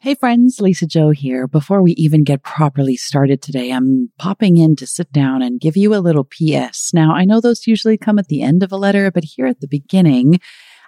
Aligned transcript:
Hey 0.00 0.14
friends, 0.14 0.60
Lisa-Jo 0.60 1.10
here. 1.10 1.48
Before 1.48 1.82
we 1.82 1.90
even 1.94 2.22
get 2.22 2.44
properly 2.44 2.94
started 2.94 3.42
today, 3.42 3.72
I'm 3.72 4.12
popping 4.16 4.56
in 4.56 4.76
to 4.76 4.86
sit 4.86 5.10
down 5.10 5.42
and 5.42 5.60
give 5.60 5.76
you 5.76 5.92
a 5.92 5.98
little 5.98 6.22
PS. 6.22 6.94
Now, 6.94 7.16
I 7.16 7.24
know 7.24 7.40
those 7.40 7.66
usually 7.66 7.98
come 7.98 8.16
at 8.16 8.28
the 8.28 8.40
end 8.40 8.62
of 8.62 8.70
a 8.70 8.76
letter, 8.76 9.10
but 9.10 9.24
here 9.24 9.46
at 9.46 9.60
the 9.60 9.66
beginning, 9.66 10.38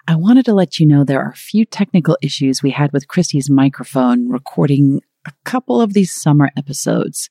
I 0.07 0.15
wanted 0.15 0.45
to 0.45 0.53
let 0.53 0.79
you 0.79 0.87
know 0.87 1.03
there 1.03 1.19
are 1.19 1.31
a 1.31 1.35
few 1.35 1.65
technical 1.65 2.17
issues 2.21 2.63
we 2.63 2.71
had 2.71 2.93
with 2.93 3.09
Christie's 3.09 3.49
microphone 3.49 4.29
recording 4.29 5.01
a 5.27 5.33
couple 5.43 5.81
of 5.81 5.91
these 5.91 6.13
summer 6.13 6.49
episodes. 6.55 7.29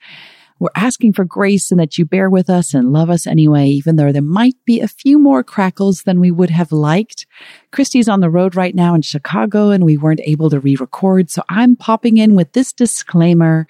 We're 0.60 0.68
asking 0.76 1.14
for 1.14 1.24
grace 1.24 1.70
and 1.70 1.80
that 1.80 1.96
you 1.96 2.04
bear 2.04 2.28
with 2.28 2.50
us 2.50 2.74
and 2.74 2.92
love 2.92 3.08
us 3.08 3.26
anyway, 3.26 3.66
even 3.66 3.96
though 3.96 4.12
there 4.12 4.20
might 4.20 4.56
be 4.66 4.80
a 4.80 4.88
few 4.88 5.18
more 5.18 5.42
crackles 5.42 6.02
than 6.02 6.20
we 6.20 6.30
would 6.30 6.50
have 6.50 6.70
liked. 6.70 7.26
Christie's 7.72 8.10
on 8.10 8.20
the 8.20 8.30
road 8.30 8.54
right 8.54 8.74
now 8.74 8.94
in 8.94 9.00
Chicago 9.00 9.70
and 9.70 9.86
we 9.86 9.96
weren't 9.96 10.20
able 10.22 10.50
to 10.50 10.60
re-record. 10.60 11.30
So 11.30 11.42
I'm 11.48 11.76
popping 11.76 12.18
in 12.18 12.34
with 12.34 12.52
this 12.52 12.74
disclaimer 12.74 13.66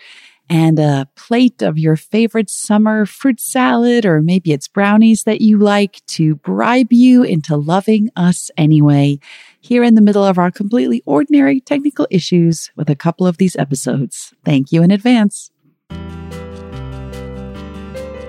and 0.49 0.81
a 0.81 1.09
plate 1.15 1.63
of 1.63 1.79
your 1.79 1.95
favorite 1.95 2.51
summer 2.51 3.07
fruit 3.07 3.41
salad, 3.41 4.05
or 4.05 4.21
maybe 4.21 4.51
it's 4.51 4.67
brownies 4.67 5.23
that 5.23 5.41
you 5.41 5.59
like 5.59 6.05
to 6.07 6.35
bribe 6.35 6.93
you 6.93 7.23
into 7.23 7.57
loving 7.57 8.11
us 8.17 8.51
anyway, 8.57 9.21
here 9.61 9.85
in 9.85 9.95
the 9.95 10.01
middle 10.01 10.25
of 10.25 10.39
our 10.39 10.51
completely 10.51 11.05
ordinary 11.07 11.61
technical 11.61 12.09
issues 12.11 12.73
with 12.75 12.91
a 12.91 12.97
couple 12.97 13.29
of 13.29 13.37
these 13.37 13.55
episodes. 13.55 14.35
Thank 14.45 14.73
you 14.73 14.83
in 14.83 14.91
advance. 14.91 15.53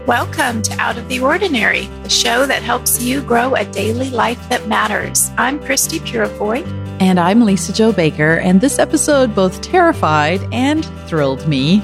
Welcome 0.08 0.64
to 0.64 0.74
Out 0.80 0.98
of 0.98 1.08
the 1.10 1.20
Ordinary, 1.20 1.86
the 2.02 2.10
show 2.10 2.48
that 2.48 2.64
helps 2.64 3.04
you 3.04 3.22
grow 3.22 3.54
a 3.54 3.66
daily 3.66 4.10
life 4.10 4.50
that 4.50 4.68
matters. 4.68 5.30
I'm 5.38 5.64
Christie 5.64 6.00
Purifoy. 6.00 6.66
And 7.00 7.20
I'm 7.20 7.46
Lisa-Jo 7.46 7.92
Baker, 7.92 8.40
and 8.40 8.60
this 8.60 8.80
episode 8.80 9.36
both 9.36 9.62
terrified 9.62 10.42
and 10.52 10.84
thrilled 11.08 11.48
me. 11.48 11.84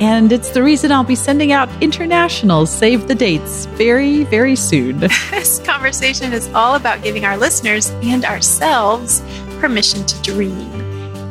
And 0.00 0.30
it's 0.30 0.50
the 0.50 0.62
reason 0.62 0.92
I'll 0.92 1.02
be 1.02 1.16
sending 1.16 1.50
out 1.50 1.68
international 1.82 2.66
save 2.66 3.08
the 3.08 3.16
dates 3.16 3.66
very, 3.66 4.22
very 4.22 4.54
soon. 4.54 5.00
this 5.30 5.58
conversation 5.66 6.32
is 6.32 6.46
all 6.54 6.76
about 6.76 7.02
giving 7.02 7.24
our 7.24 7.36
listeners 7.36 7.90
and 8.00 8.24
ourselves 8.24 9.22
permission 9.58 10.06
to 10.06 10.22
dream. 10.22 10.70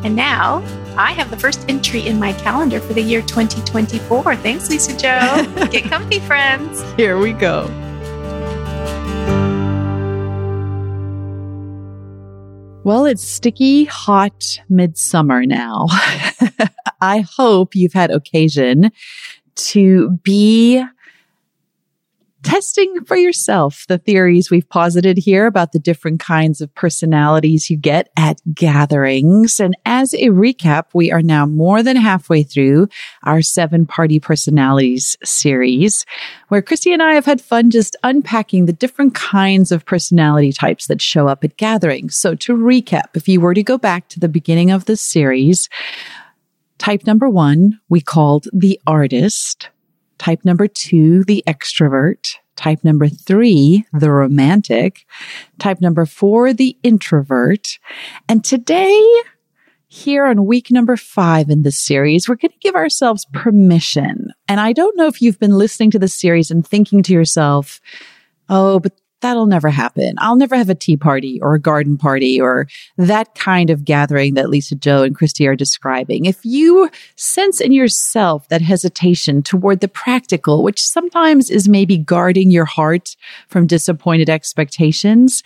And 0.03 0.17
now, 0.17 0.59
I 0.97 1.11
have 1.11 1.29
the 1.29 1.37
first 1.37 1.65
entry 1.67 2.07
in 2.07 2.19
my 2.19 2.31
calendar 2.33 2.79
for 2.79 2.93
the 2.93 3.01
year 3.01 3.21
2024. 3.21 4.35
Thanks, 4.37 4.69
Lisa-Jo. 4.69 5.67
Get 5.71 5.83
comfy, 5.85 6.19
friends. 6.19 6.81
Here 6.93 7.17
we 7.17 7.33
go. 7.33 7.65
Well, 12.85 13.05
it's 13.05 13.23
sticky, 13.23 13.85
hot 13.85 14.59
midsummer 14.69 15.45
now. 15.45 15.87
I 17.01 17.25
hope 17.27 17.75
you've 17.75 17.93
had 17.93 18.11
occasion 18.11 18.91
to 19.55 20.11
be 20.23 20.81
testing 22.45 23.03
for 23.05 23.17
yourself 23.17 23.85
the 23.87 23.97
theories 23.97 24.51
we've 24.51 24.69
posited 24.69 25.17
here 25.17 25.47
about 25.47 25.71
the 25.71 25.79
different 25.79 26.19
kinds 26.19 26.61
of 26.61 26.73
personalities 26.75 27.71
you 27.71 27.75
get 27.75 28.11
at 28.15 28.39
gatherings. 28.53 29.59
And 29.59 29.75
as 29.83 30.13
a 30.13 30.27
recap, 30.27 30.85
we 30.93 31.11
are 31.11 31.23
now 31.23 31.47
more 31.47 31.81
than 31.81 31.97
halfway 31.97 32.43
through 32.43 32.87
our 33.23 33.41
seven 33.41 33.87
party 33.87 34.19
personalities 34.19 35.17
series, 35.23 36.05
where 36.49 36.61
Christie 36.61 36.93
and 36.93 37.01
I 37.01 37.15
have 37.15 37.25
had 37.25 37.41
fun 37.41 37.71
just 37.71 37.95
unpacking 38.03 38.67
the 38.67 38.73
different 38.73 39.15
kinds 39.15 39.71
of 39.71 39.83
personality 39.83 40.53
types 40.53 40.85
that 40.85 41.01
show 41.01 41.27
up 41.27 41.43
at 41.43 41.57
gatherings. 41.57 42.15
So 42.15 42.35
to 42.35 42.55
recap, 42.55 43.15
if 43.15 43.27
you 43.27 43.41
were 43.41 43.55
to 43.55 43.63
go 43.63 43.79
back 43.79 44.07
to 44.09 44.19
the 44.19 44.29
beginning 44.29 44.69
of 44.69 44.85
this 44.85 45.01
series, 45.01 45.67
type 46.77 47.07
number 47.07 47.27
one, 47.27 47.79
we 47.89 48.01
called 48.01 48.47
the 48.53 48.79
artist. 48.85 49.69
Type 50.17 50.45
number 50.45 50.67
two, 50.67 51.23
the 51.23 51.43
extrovert. 51.47 52.35
Type 52.55 52.83
number 52.83 53.09
three, 53.09 53.85
the 53.91 54.09
romantic. 54.09 55.05
Type 55.59 55.81
number 55.81 56.05
four, 56.05 56.53
the 56.53 56.77
introvert. 56.83 57.79
And 58.29 58.43
today, 58.43 59.03
here 59.87 60.25
on 60.25 60.45
week 60.45 60.71
number 60.71 60.95
five 60.97 61.49
in 61.49 61.63
this 61.63 61.79
series, 61.79 62.27
we're 62.27 62.35
going 62.35 62.51
to 62.51 62.57
give 62.59 62.75
ourselves 62.75 63.25
permission. 63.33 64.31
And 64.47 64.59
I 64.59 64.73
don't 64.73 64.97
know 64.97 65.07
if 65.07 65.21
you've 65.21 65.39
been 65.39 65.57
listening 65.57 65.91
to 65.91 65.99
this 65.99 66.13
series 66.13 66.49
and 66.49 66.65
thinking 66.65 67.03
to 67.03 67.13
yourself, 67.13 67.81
Oh, 68.47 68.79
but 68.79 68.93
that'll 69.25 69.47
never 69.47 69.71
happen. 69.71 70.13
I'll 70.19 70.35
never 70.35 70.55
have 70.55 70.69
a 70.69 70.75
tea 70.75 70.97
party 70.97 71.39
or 71.41 71.55
a 71.55 71.59
garden 71.59 71.97
party 71.97 72.39
or 72.39 72.67
that 72.97 73.33
kind 73.33 73.71
of 73.71 73.83
gathering 73.83 74.35
that 74.35 74.51
Lisa-Jo 74.51 75.01
and 75.01 75.15
Christie 75.15 75.47
are 75.47 75.55
describing. 75.55 76.25
If 76.25 76.45
you 76.45 76.91
sense 77.15 77.59
in 77.59 77.71
yourself 77.71 78.47
that 78.49 78.61
hesitation 78.61 79.41
toward 79.41 79.79
the 79.79 79.87
practical, 79.87 80.61
which 80.61 80.79
sometimes 80.79 81.49
is 81.49 81.67
maybe 81.67 81.97
guarding 81.97 82.51
your 82.51 82.65
heart 82.65 83.15
from 83.47 83.65
disappointed 83.65 84.29
expectations, 84.29 85.41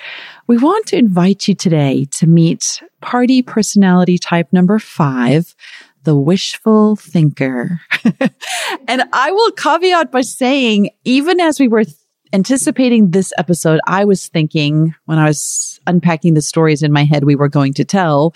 we 0.46 0.58
want 0.58 0.86
to 0.88 0.98
invite 0.98 1.48
you 1.48 1.56
today 1.56 2.06
to 2.18 2.28
meet 2.28 2.84
party 3.00 3.42
personality 3.42 4.18
type 4.18 4.52
number 4.52 4.78
five, 4.78 5.56
the 6.04 6.18
wishful 6.18 6.98
thinker. 6.98 7.80
and 8.90 9.04
I 9.14 9.32
will 9.32 9.52
caveat 9.52 10.12
by 10.12 10.22
saying, 10.22 10.90
even 11.06 11.40
as 11.40 11.62
we 11.62 11.70
were 11.70 11.86
anticipating 12.34 13.12
this 13.12 13.34
episode, 13.38 13.80
I 13.88 14.06
was 14.06 14.28
thinking 14.28 14.96
when 15.06 15.18
I 15.18 15.26
was 15.26 15.80
unpacking 15.88 16.34
the 16.34 16.42
stories 16.42 16.84
in 16.84 16.92
my 16.92 17.04
head 17.04 17.24
we 17.24 17.36
were 17.36 17.50
going 17.50 17.74
to 17.76 17.86
tell, 17.86 18.34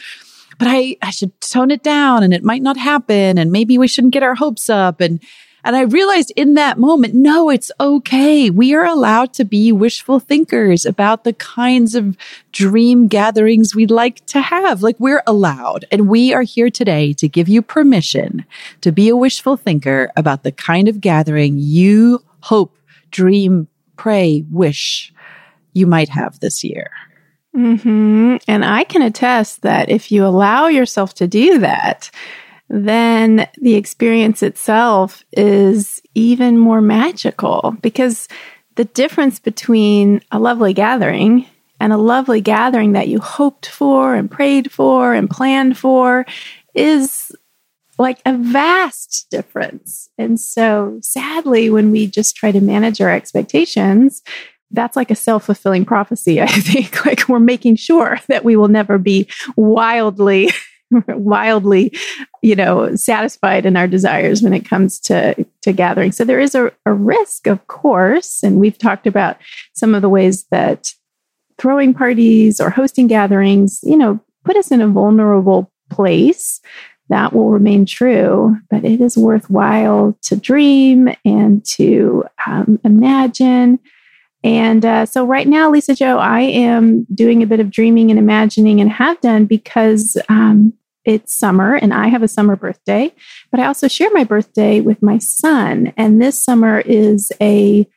but 0.58 0.68
I, 0.68 0.98
I 1.02 1.12
should 1.12 1.40
tone 1.42 1.72
it 1.72 1.84
down 1.84 2.24
and 2.24 2.34
it 2.34 2.44
might 2.44 2.62
not 2.62 2.78
happen. 2.78 3.38
And 3.38 3.52
maybe 3.52 3.78
we 3.78 3.88
shouldn't 3.88 4.14
get 4.14 4.24
our 4.24 4.36
hopes 4.36 4.70
up. 4.70 5.02
And, 5.02 5.22
and 5.64 5.76
I 5.76 5.82
realized 5.82 6.32
in 6.36 6.56
that 6.56 6.78
moment, 6.78 7.14
no, 7.14 7.50
it's 7.50 7.72
okay. 7.80 8.50
We 8.50 8.74
are 8.74 8.86
allowed 8.86 9.34
to 9.34 9.46
be 9.46 9.72
wishful 9.72 10.20
thinkers 10.20 10.86
about 10.86 11.24
the 11.24 11.34
kinds 11.34 11.96
of 11.96 12.18
dream 12.52 13.08
gatherings 13.08 13.76
we'd 13.76 13.92
like 13.92 14.26
to 14.28 14.42
have. 14.42 14.82
Like 14.82 15.00
we're 15.00 15.24
allowed. 15.26 15.86
And 15.92 16.10
we 16.10 16.34
are 16.34 16.42
here 16.42 16.70
today 16.70 17.14
to 17.14 17.30
give 17.30 17.48
you 17.48 17.62
permission 17.62 18.46
to 18.82 18.92
be 18.92 19.10
a 19.10 19.16
wishful 19.16 19.56
thinker 19.56 20.12
about 20.18 20.44
the 20.44 20.52
kind 20.52 20.88
of 20.88 21.00
gathering 21.00 21.56
you 21.58 22.24
hope, 22.42 22.76
dream, 23.12 23.68
pray, 24.04 24.44
wish 24.52 25.14
you 25.72 25.88
might 25.88 26.10
have 26.10 26.38
this 26.42 26.62
year. 26.62 26.92
Mm-hmm. 27.56 28.36
And 28.50 28.66
I 28.66 28.84
can 28.84 29.02
attest 29.02 29.62
that 29.62 29.90
if 29.90 30.12
you 30.12 30.26
allow 30.26 30.68
yourself 30.68 31.14
to 31.16 31.28
do 31.28 31.60
that, 31.60 32.12
then 32.68 33.48
the 33.62 33.76
experience 33.76 34.44
itself 34.44 35.24
is 35.32 36.02
even 36.16 36.58
more 36.58 36.82
magical 36.82 37.78
because 37.82 38.28
the 38.76 38.84
difference 38.84 39.40
between 39.40 40.22
a 40.34 40.40
lovely 40.40 40.74
gathering 40.74 41.46
and 41.80 41.94
a 41.94 41.98
lovely 41.98 42.42
gathering 42.42 42.92
that 42.92 43.08
you 43.08 43.22
hoped 43.22 43.68
for 43.68 44.16
and 44.16 44.30
prayed 44.30 44.70
for 44.70 45.14
and 45.14 45.30
planned 45.30 45.78
for 45.78 46.26
is 46.74 47.32
like 48.04 48.22
a 48.26 48.38
vast 48.38 49.28
difference. 49.32 50.10
And 50.18 50.38
so 50.38 51.00
sadly, 51.02 51.70
when 51.70 51.90
we 51.90 52.06
just 52.06 52.36
try 52.36 52.52
to 52.52 52.60
manage 52.60 53.00
our 53.00 53.10
expectations, 53.10 54.22
that's 54.72 54.98
like 54.98 55.10
a 55.10 55.16
self 55.16 55.46
fulfilling 55.46 55.86
prophecy, 55.86 56.42
I 56.42 56.48
think. 56.48 57.06
Like 57.06 57.30
we're 57.30 57.40
making 57.40 57.78
sure 57.78 58.20
that 58.28 58.44
we 58.44 58.58
will 58.58 58.68
never 58.68 58.98
be 58.98 59.30
wildly, 59.56 60.52
wildly, 61.08 61.98
you 62.42 62.56
know, 62.58 62.94
satisfied 62.96 63.66
in 63.66 63.78
our 63.78 63.88
desires 63.88 64.42
when 64.42 64.54
it 64.54 64.68
comes 64.68 65.00
to, 65.02 65.46
to 65.62 65.72
gathering. 65.72 66.12
So 66.12 66.26
there 66.26 66.42
is 66.42 66.56
a, 66.56 66.74
a 66.86 66.92
risk, 66.92 67.48
of 67.48 67.66
course. 67.68 68.44
And 68.44 68.60
we've 68.60 68.78
talked 68.78 69.08
about 69.08 69.38
some 69.74 69.96
of 69.96 70.02
the 70.02 70.10
ways 70.10 70.44
that 70.52 70.92
throwing 71.58 71.94
parties 71.94 72.60
or 72.60 72.70
hosting 72.70 73.08
gatherings, 73.08 73.80
you 73.82 73.96
know, 73.96 74.20
put 74.44 74.58
us 74.58 74.72
in 74.72 74.82
a 74.82 74.90
vulnerable 74.90 75.72
place 75.90 76.60
that 77.10 77.34
will 77.34 77.50
remain 77.50 77.86
true. 77.86 78.58
But 78.70 78.86
it 78.86 79.02
is 79.02 79.18
worthwhile 79.18 80.18
to 80.24 80.36
dream 80.36 81.10
and 81.26 81.64
to 81.66 82.26
um, 82.46 82.80
imagine. 82.84 83.80
And 84.44 84.86
uh, 84.86 85.06
so, 85.06 85.26
right 85.26 85.48
now, 85.48 85.72
Lisa-Jo, 85.72 86.18
I 86.18 86.42
am 86.42 87.06
doing 87.14 87.42
a 87.44 87.48
bit 87.48 87.62
of 87.62 87.72
dreaming 87.72 88.10
and 88.10 88.20
imagining 88.20 88.82
and 88.82 88.90
have 88.90 89.22
done 89.22 89.46
because 89.46 90.18
um, 90.28 90.74
it's 91.06 91.36
summer 91.36 91.76
and 91.76 91.94
I 91.94 92.08
have 92.08 92.24
a 92.24 92.28
summer 92.28 92.56
birthday, 92.56 93.14
but 93.52 93.60
I 93.60 93.66
also 93.66 93.88
share 93.88 94.10
my 94.14 94.24
birthday 94.24 94.82
with 94.82 95.02
my 95.02 95.18
son. 95.18 95.94
And 95.98 96.22
this 96.22 96.42
summer 96.42 96.80
is 96.80 97.32
a, 97.42 97.88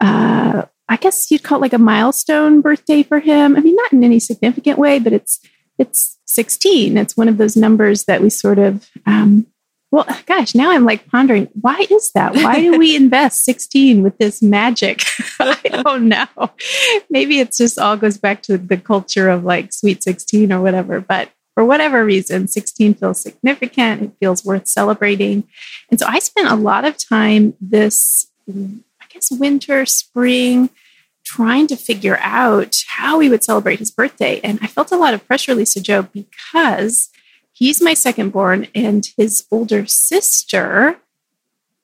uh, 0.00 0.64
I 0.88 0.96
guess 0.96 1.30
you'd 1.30 1.42
call 1.42 1.58
it 1.58 1.62
like 1.62 1.72
a 1.72 1.78
milestone 1.78 2.60
birthday 2.60 3.02
for 3.02 3.20
him. 3.20 3.56
I 3.56 3.60
mean, 3.60 3.76
not 3.76 3.92
in 3.92 4.04
any 4.04 4.20
significant 4.20 4.78
way, 4.78 4.98
but 4.98 5.12
it's 5.12 5.40
it's 5.78 6.18
16. 6.26 6.96
It's 6.96 7.16
one 7.16 7.28
of 7.28 7.38
those 7.38 7.56
numbers 7.56 8.04
that 8.04 8.20
we 8.20 8.30
sort 8.30 8.58
of, 8.58 8.88
um, 9.06 9.46
well, 9.90 10.06
gosh, 10.26 10.54
now 10.54 10.72
I'm 10.72 10.84
like 10.84 11.06
pondering, 11.08 11.48
why 11.60 11.86
is 11.88 12.10
that? 12.12 12.34
Why 12.34 12.60
do 12.60 12.78
we 12.78 12.96
invest 12.96 13.44
16 13.44 14.02
with 14.02 14.18
this 14.18 14.42
magic? 14.42 15.02
I 15.40 15.82
don't 15.84 16.08
know. 16.08 16.26
Maybe 17.10 17.38
it's 17.40 17.58
just 17.58 17.78
all 17.78 17.96
goes 17.96 18.18
back 18.18 18.42
to 18.42 18.58
the 18.58 18.76
culture 18.76 19.28
of 19.28 19.44
like 19.44 19.72
sweet 19.72 20.02
16 20.02 20.52
or 20.52 20.60
whatever. 20.60 21.00
But 21.00 21.30
for 21.54 21.64
whatever 21.64 22.04
reason, 22.04 22.48
16 22.48 22.94
feels 22.94 23.20
significant. 23.20 24.02
It 24.02 24.12
feels 24.18 24.44
worth 24.44 24.66
celebrating. 24.66 25.44
And 25.90 26.00
so 26.00 26.06
I 26.08 26.18
spent 26.18 26.48
a 26.48 26.56
lot 26.56 26.84
of 26.84 26.96
time 26.98 27.54
this, 27.60 28.26
I 28.48 29.06
guess, 29.08 29.30
winter, 29.30 29.86
spring, 29.86 30.70
trying 31.24 31.66
to 31.66 31.76
figure 31.76 32.18
out 32.20 32.76
how 32.88 33.18
we 33.18 33.28
would 33.28 33.42
celebrate 33.42 33.78
his 33.78 33.90
birthday. 33.90 34.40
And 34.44 34.58
I 34.62 34.66
felt 34.66 34.92
a 34.92 34.96
lot 34.96 35.14
of 35.14 35.26
pressure, 35.26 35.54
Lisa-Jo, 35.54 36.02
because 36.02 37.10
he's 37.52 37.82
my 37.82 37.94
second 37.94 38.30
born 38.30 38.68
and 38.74 39.08
his 39.16 39.46
older 39.50 39.86
sister, 39.86 40.98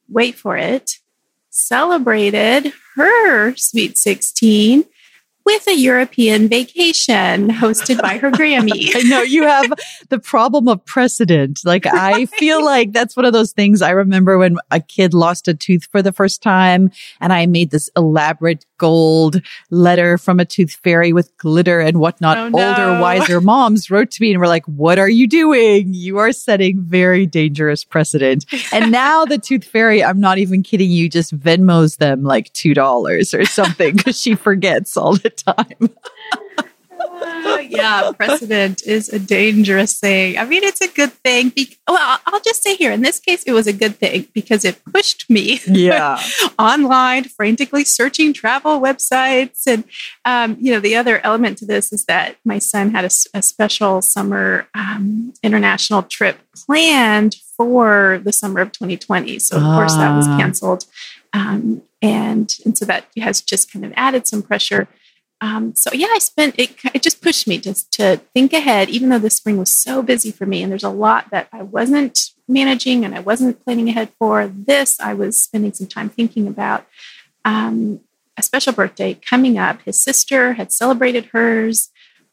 wait 0.08 0.36
for 0.36 0.56
it, 0.56 0.98
celebrated 1.50 2.72
her 2.96 3.56
sweet 3.56 3.96
16 3.98 4.84
with 5.44 5.66
a 5.66 5.74
European 5.74 6.48
vacation 6.48 7.48
hosted 7.48 8.00
by 8.00 8.18
her 8.18 8.30
Grammy. 8.30 8.90
I 8.94 9.02
know 9.02 9.22
you 9.22 9.44
have 9.44 9.72
the 10.08 10.18
problem 10.18 10.68
of 10.68 10.84
precedent. 10.84 11.60
Like 11.64 11.86
I 11.86 12.26
feel 12.38 12.64
like 12.64 12.92
that's 12.92 13.16
one 13.16 13.24
of 13.24 13.32
those 13.32 13.52
things 13.52 13.82
I 13.82 13.90
remember 13.90 14.38
when 14.38 14.58
a 14.70 14.80
kid 14.80 15.14
lost 15.14 15.48
a 15.48 15.54
tooth 15.54 15.88
for 15.90 16.02
the 16.02 16.12
first 16.12 16.42
time 16.42 16.90
and 17.20 17.32
I 17.32 17.46
made 17.46 17.70
this 17.70 17.90
elaborate 17.96 18.66
gold 18.80 19.42
letter 19.68 20.16
from 20.16 20.40
a 20.40 20.44
tooth 20.46 20.72
fairy 20.82 21.12
with 21.12 21.36
glitter 21.36 21.80
and 21.80 22.00
whatnot. 22.00 22.38
Oh, 22.38 22.48
no. 22.48 22.68
Older, 22.68 23.00
wiser 23.00 23.40
moms 23.42 23.90
wrote 23.90 24.10
to 24.12 24.22
me 24.22 24.30
and 24.30 24.40
were 24.40 24.48
like, 24.48 24.64
what 24.64 24.98
are 24.98 25.08
you 25.08 25.28
doing? 25.28 25.92
You 25.92 26.16
are 26.16 26.32
setting 26.32 26.80
very 26.80 27.26
dangerous 27.26 27.84
precedent. 27.84 28.46
And 28.72 28.92
now 28.92 29.24
the 29.24 29.36
tooth 29.36 29.64
fairy, 29.64 30.02
I'm 30.02 30.20
not 30.20 30.38
even 30.38 30.62
kidding 30.62 30.90
you, 30.90 31.08
just 31.08 31.36
Venmos 31.36 31.98
them 31.98 32.22
like 32.22 32.52
$2 32.52 33.38
or 33.38 33.44
something 33.44 33.96
because 33.96 34.18
she 34.18 34.34
forgets 34.36 34.96
all 34.96 35.16
the 35.16 35.30
time. 35.30 35.90
Uh, 37.00 37.58
yeah, 37.68 38.12
precedent 38.16 38.82
is 38.86 39.08
a 39.08 39.18
dangerous 39.18 39.98
thing. 39.98 40.38
I 40.38 40.44
mean, 40.44 40.62
it's 40.62 40.80
a 40.80 40.88
good 40.88 41.12
thing. 41.12 41.50
Be- 41.50 41.76
well, 41.88 42.18
I'll 42.26 42.40
just 42.40 42.62
say 42.62 42.76
here, 42.76 42.92
in 42.92 43.00
this 43.02 43.18
case, 43.18 43.42
it 43.44 43.52
was 43.52 43.66
a 43.66 43.72
good 43.72 43.96
thing 43.96 44.28
because 44.34 44.64
it 44.64 44.82
pushed 44.84 45.28
me 45.30 45.60
Yeah. 45.66 46.20
online, 46.58 47.24
frantically 47.24 47.84
searching 47.84 48.32
travel 48.32 48.80
websites. 48.80 49.66
And, 49.66 49.84
um, 50.24 50.56
you 50.60 50.72
know, 50.72 50.80
the 50.80 50.96
other 50.96 51.18
element 51.24 51.58
to 51.58 51.66
this 51.66 51.92
is 51.92 52.04
that 52.06 52.36
my 52.44 52.58
son 52.58 52.90
had 52.92 53.04
a 53.04 53.42
special 53.42 54.02
summer 54.02 54.68
um, 54.74 55.32
international 55.42 56.02
trip 56.02 56.38
planned 56.54 57.36
for 57.56 58.20
the 58.24 58.32
summer 58.32 58.60
of 58.60 58.72
2020. 58.72 59.38
So, 59.38 59.56
of 59.56 59.62
course, 59.62 59.94
that 59.96 60.14
was 60.16 60.26
Ah. 60.28 60.38
canceled. 60.38 60.84
Um, 61.32 61.82
and, 62.02 62.52
and 62.64 62.76
so 62.76 62.84
that 62.86 63.04
has 63.18 63.40
just 63.40 63.72
kind 63.72 63.84
of 63.84 63.92
added 63.96 64.26
some 64.26 64.42
pressure. 64.42 64.88
Um, 65.40 65.74
so 65.74 65.90
yeah, 65.92 66.08
I 66.10 66.18
spent 66.18 66.58
it. 66.58 66.74
It 66.94 67.02
just 67.02 67.22
pushed 67.22 67.48
me 67.48 67.58
just 67.58 67.92
to 67.92 68.18
think 68.34 68.52
ahead, 68.52 68.90
even 68.90 69.08
though 69.08 69.18
the 69.18 69.30
spring 69.30 69.56
was 69.56 69.72
so 69.72 70.02
busy 70.02 70.30
for 70.30 70.46
me, 70.46 70.62
and 70.62 70.70
there's 70.70 70.84
a 70.84 70.90
lot 70.90 71.30
that 71.30 71.48
I 71.52 71.62
wasn't 71.62 72.30
managing 72.46 73.04
and 73.04 73.14
I 73.14 73.20
wasn't 73.20 73.62
planning 73.64 73.88
ahead 73.88 74.10
for. 74.18 74.46
This 74.48 74.98
I 75.00 75.14
was 75.14 75.40
spending 75.40 75.72
some 75.72 75.86
time 75.86 76.08
thinking 76.08 76.46
about. 76.46 76.86
Um, 77.44 78.00
a 78.36 78.42
special 78.42 78.72
birthday 78.72 79.14
coming 79.14 79.58
up. 79.58 79.82
His 79.82 80.02
sister 80.02 80.54
had 80.54 80.72
celebrated 80.72 81.26
hers 81.26 81.90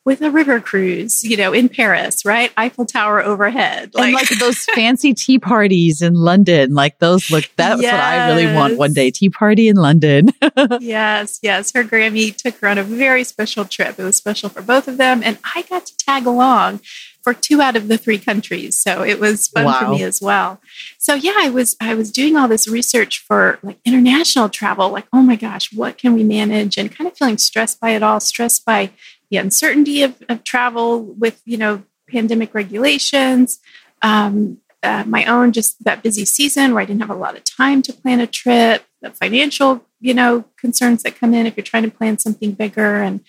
with 0.08 0.22
a 0.22 0.32
river 0.32 0.62
cruise, 0.62 1.22
you 1.22 1.36
know, 1.36 1.52
in 1.52 1.68
Paris, 1.68 2.24
right? 2.24 2.54
Eiffel 2.56 2.86
Tower 2.86 3.22
overhead. 3.22 3.92
and 3.94 4.14
like 4.14 4.30
those 4.40 4.64
fancy 4.64 5.14
tea 5.14 5.38
parties 5.38 6.02
in 6.02 6.14
London, 6.14 6.74
like 6.74 6.98
those 7.00 7.30
look, 7.30 7.44
that's 7.58 7.84
what 7.84 7.94
I 7.94 8.30
really 8.30 8.56
want 8.56 8.78
one 8.78 8.94
day. 8.94 9.12
Tea 9.12 9.30
party 9.30 9.68
in 9.68 9.76
London. 9.76 10.30
yes, 10.80 11.40
yes. 11.44 11.74
Her 11.74 11.84
Grammy 11.84 12.34
took 12.34 12.56
her 12.60 12.70
on 12.70 12.78
a 12.78 12.84
very 12.84 13.26
special 13.26 13.66
trip. 13.66 14.00
It 14.00 14.04
was 14.04 14.16
special 14.16 14.48
for 14.48 14.62
both 14.62 14.88
of 14.88 14.96
them. 14.96 15.22
And 15.26 15.40
I 15.44 15.64
got 15.64 15.88
to 15.88 15.98
tag 15.98 16.26
along 16.26 16.80
for 17.22 17.34
two 17.34 17.60
out 17.60 17.76
of 17.76 17.90
the 17.90 17.98
three 17.98 18.18
countries. 18.18 18.80
So 18.80 19.04
it 19.04 19.20
was 19.20 19.50
fun 19.50 19.78
for 19.78 19.92
me 19.92 20.04
as 20.04 20.22
well. 20.22 20.62
So 20.98 21.16
yeah, 21.16 21.34
I 21.36 21.50
was 21.50 21.76
I 21.82 21.94
was 21.96 22.10
doing 22.10 22.38
all 22.38 22.48
this 22.48 22.70
research 22.70 23.20
for 23.20 23.60
like 23.62 23.80
international 23.84 24.48
travel, 24.48 24.90
like, 24.90 25.08
oh 25.12 25.22
my 25.22 25.36
gosh, 25.36 25.74
what 25.74 25.98
can 25.98 26.14
we 26.14 26.24
manage? 26.24 26.78
And 26.78 26.90
kind 26.90 27.10
of 27.10 27.18
feeling 27.18 27.38
stressed 27.38 27.82
by 27.82 27.90
it 27.90 28.02
all, 28.02 28.22
stressed 28.22 28.64
by 28.64 28.92
the 29.30 29.38
uncertainty 29.38 30.04
of, 30.04 30.22
of 30.30 30.44
travel 30.44 31.02
with, 31.02 31.42
you 31.46 31.58
know, 31.58 31.84
pandemic 32.10 32.54
regulations. 32.54 33.60
Um, 34.02 34.60
uh, 34.84 35.04
my 35.08 35.26
own 35.26 35.52
just 35.52 35.84
that 35.84 36.04
busy 36.04 36.24
season 36.24 36.74
where 36.74 36.82
I 36.82 36.86
didn't 36.86 37.02
have 37.02 37.10
a 37.10 37.16
lot 37.16 37.36
of 37.36 37.44
time 37.44 37.82
to 37.82 37.94
plan 37.94 38.20
a 38.20 38.28
trip, 38.28 38.86
the 39.02 39.10
financial, 39.12 39.86
you 40.00 40.14
know, 40.14 40.46
concerns 40.58 41.04
that 41.04 41.20
come 41.20 41.34
in 41.34 41.46
if 41.46 41.58
you're 41.58 41.64
trying 41.64 41.84
to 41.84 41.92
plan 41.92 42.18
something 42.20 42.52
bigger, 42.52 43.02
and 43.02 43.22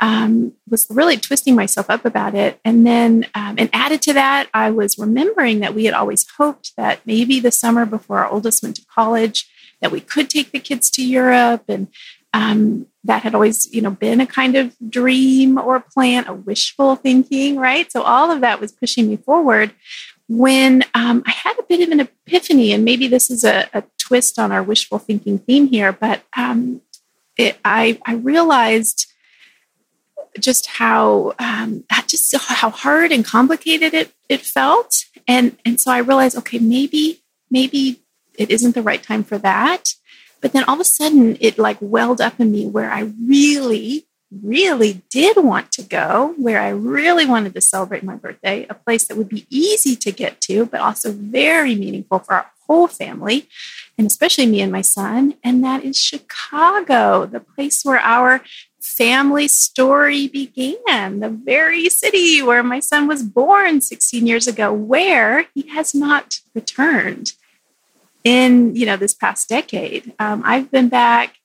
um, 0.00 0.52
was 0.68 0.86
really 0.90 1.16
twisting 1.16 1.54
myself 1.54 1.90
up 1.90 2.04
about 2.04 2.34
it. 2.34 2.60
And 2.64 2.86
then, 2.86 3.26
um, 3.34 3.56
and 3.58 3.68
added 3.72 4.02
to 4.02 4.12
that, 4.14 4.48
I 4.54 4.70
was 4.70 4.98
remembering 4.98 5.60
that 5.60 5.74
we 5.74 5.84
had 5.84 5.94
always 5.94 6.26
hoped 6.38 6.74
that 6.76 7.00
maybe 7.04 7.40
the 7.40 7.52
summer 7.52 7.84
before 7.84 8.18
our 8.18 8.28
oldest 8.28 8.62
went 8.62 8.76
to 8.76 8.86
college, 8.86 9.48
that 9.80 9.92
we 9.92 10.00
could 10.00 10.30
take 10.30 10.52
the 10.52 10.60
kids 10.60 10.90
to 10.92 11.06
Europe, 11.06 11.64
and 11.68 11.88
um, 12.32 12.86
that 13.04 13.22
had 13.22 13.34
always, 13.34 13.72
you 13.74 13.82
know, 13.82 13.90
been 13.90 14.20
a 14.20 14.26
kind 14.26 14.56
of 14.56 14.74
dream 14.88 15.58
or 15.58 15.80
plan, 15.80 16.26
a 16.26 16.34
wishful 16.34 16.96
thinking, 16.96 17.56
right? 17.56 17.90
So 17.90 18.02
all 18.02 18.30
of 18.30 18.40
that 18.40 18.60
was 18.60 18.72
pushing 18.72 19.08
me 19.08 19.16
forward 19.16 19.72
when 20.28 20.84
um, 20.94 21.22
I 21.26 21.30
had 21.30 21.58
a 21.58 21.64
bit 21.64 21.86
of 21.86 21.90
an 21.90 22.00
epiphany, 22.00 22.72
and 22.72 22.84
maybe 22.84 23.08
this 23.08 23.30
is 23.30 23.44
a, 23.44 23.68
a 23.74 23.82
twist 23.98 24.38
on 24.38 24.52
our 24.52 24.62
wishful 24.62 24.98
thinking 24.98 25.38
theme 25.38 25.66
here, 25.66 25.92
but 25.92 26.22
um, 26.36 26.80
it, 27.36 27.58
I, 27.64 28.00
I 28.06 28.14
realized 28.14 29.12
just 30.38 30.66
how 30.66 31.34
um, 31.38 31.84
just 32.06 32.34
how 32.36 32.70
hard 32.70 33.12
and 33.12 33.24
complicated 33.24 33.92
it 33.92 34.12
it 34.28 34.40
felt, 34.40 35.04
and 35.28 35.56
and 35.64 35.78
so 35.78 35.90
I 35.90 35.98
realized, 35.98 36.38
okay, 36.38 36.58
maybe 36.58 37.22
maybe 37.50 38.02
it 38.38 38.50
isn't 38.50 38.74
the 38.74 38.82
right 38.82 39.02
time 39.02 39.24
for 39.24 39.36
that. 39.38 39.94
But 40.42 40.52
then 40.52 40.64
all 40.64 40.74
of 40.74 40.80
a 40.80 40.84
sudden, 40.84 41.38
it 41.40 41.56
like 41.56 41.78
welled 41.80 42.20
up 42.20 42.38
in 42.38 42.52
me 42.52 42.66
where 42.66 42.90
I 42.90 43.12
really 43.26 44.06
really 44.40 45.02
did 45.10 45.36
want 45.36 45.70
to 45.72 45.82
go, 45.82 46.34
where 46.38 46.60
I 46.60 46.70
really 46.70 47.26
wanted 47.26 47.54
to 47.54 47.60
celebrate 47.60 48.02
my 48.02 48.16
birthday, 48.16 48.66
a 48.68 48.74
place 48.74 49.06
that 49.06 49.16
would 49.16 49.28
be 49.28 49.46
easy 49.50 49.96
to 49.96 50.12
get 50.12 50.40
to, 50.42 50.66
but 50.66 50.80
also 50.80 51.12
very 51.12 51.74
meaningful 51.74 52.20
for 52.20 52.34
our 52.34 52.50
whole 52.66 52.88
family, 52.88 53.48
and 53.98 54.06
especially 54.06 54.46
me 54.46 54.60
and 54.60 54.72
my 54.72 54.80
son. 54.80 55.34
And 55.44 55.62
that 55.64 55.84
is 55.84 55.98
Chicago, 56.00 57.26
the 57.26 57.40
place 57.40 57.84
where 57.84 58.00
our 58.00 58.42
family 58.80 59.48
story 59.48 60.28
began, 60.28 61.20
the 61.20 61.28
very 61.28 61.88
city 61.88 62.42
where 62.42 62.62
my 62.62 62.80
son 62.80 63.06
was 63.06 63.22
born 63.22 63.80
16 63.80 64.26
years 64.26 64.46
ago, 64.46 64.72
where 64.72 65.46
he 65.54 65.68
has 65.68 65.94
not 65.94 66.40
returned 66.54 67.34
in 68.24 68.74
you 68.76 68.86
know 68.86 68.96
this 68.96 69.14
past 69.14 69.48
decade. 69.48 70.12
Um, 70.18 70.42
I've 70.44 70.70
been 70.70 70.88
back 70.88 71.36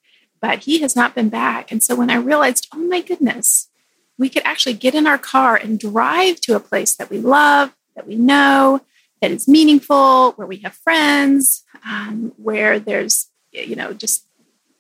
but 0.42 0.64
he 0.64 0.80
has 0.82 0.96
not 0.96 1.16
been 1.16 1.30
back. 1.30 1.72
And 1.72 1.84
so 1.84 1.96
when 1.96 2.10
I 2.10 2.16
realized, 2.16 2.68
oh 2.74 2.78
my 2.78 3.02
goodness, 3.02 3.70
we 4.18 4.30
could 4.30 4.44
actually 4.46 4.74
get 4.74 4.96
in 4.96 5.08
our 5.08 5.18
car 5.18 5.56
and 5.56 5.80
drive 5.80 6.42
to 6.42 6.56
a 6.56 6.60
place 6.60 6.96
that 6.96 7.10
we 7.10 7.20
love, 7.20 7.76
that 7.96 8.08
we 8.08 8.16
know, 8.16 8.82
that 9.22 9.32
is 9.32 9.48
meaningful, 9.48 10.34
where 10.34 10.48
we 10.48 10.58
have 10.58 10.74
friends, 10.74 11.64
um, 11.86 12.34
where 12.38 12.80
there's, 12.80 13.30
you 13.52 13.76
know, 13.76 13.94
just 13.94 14.26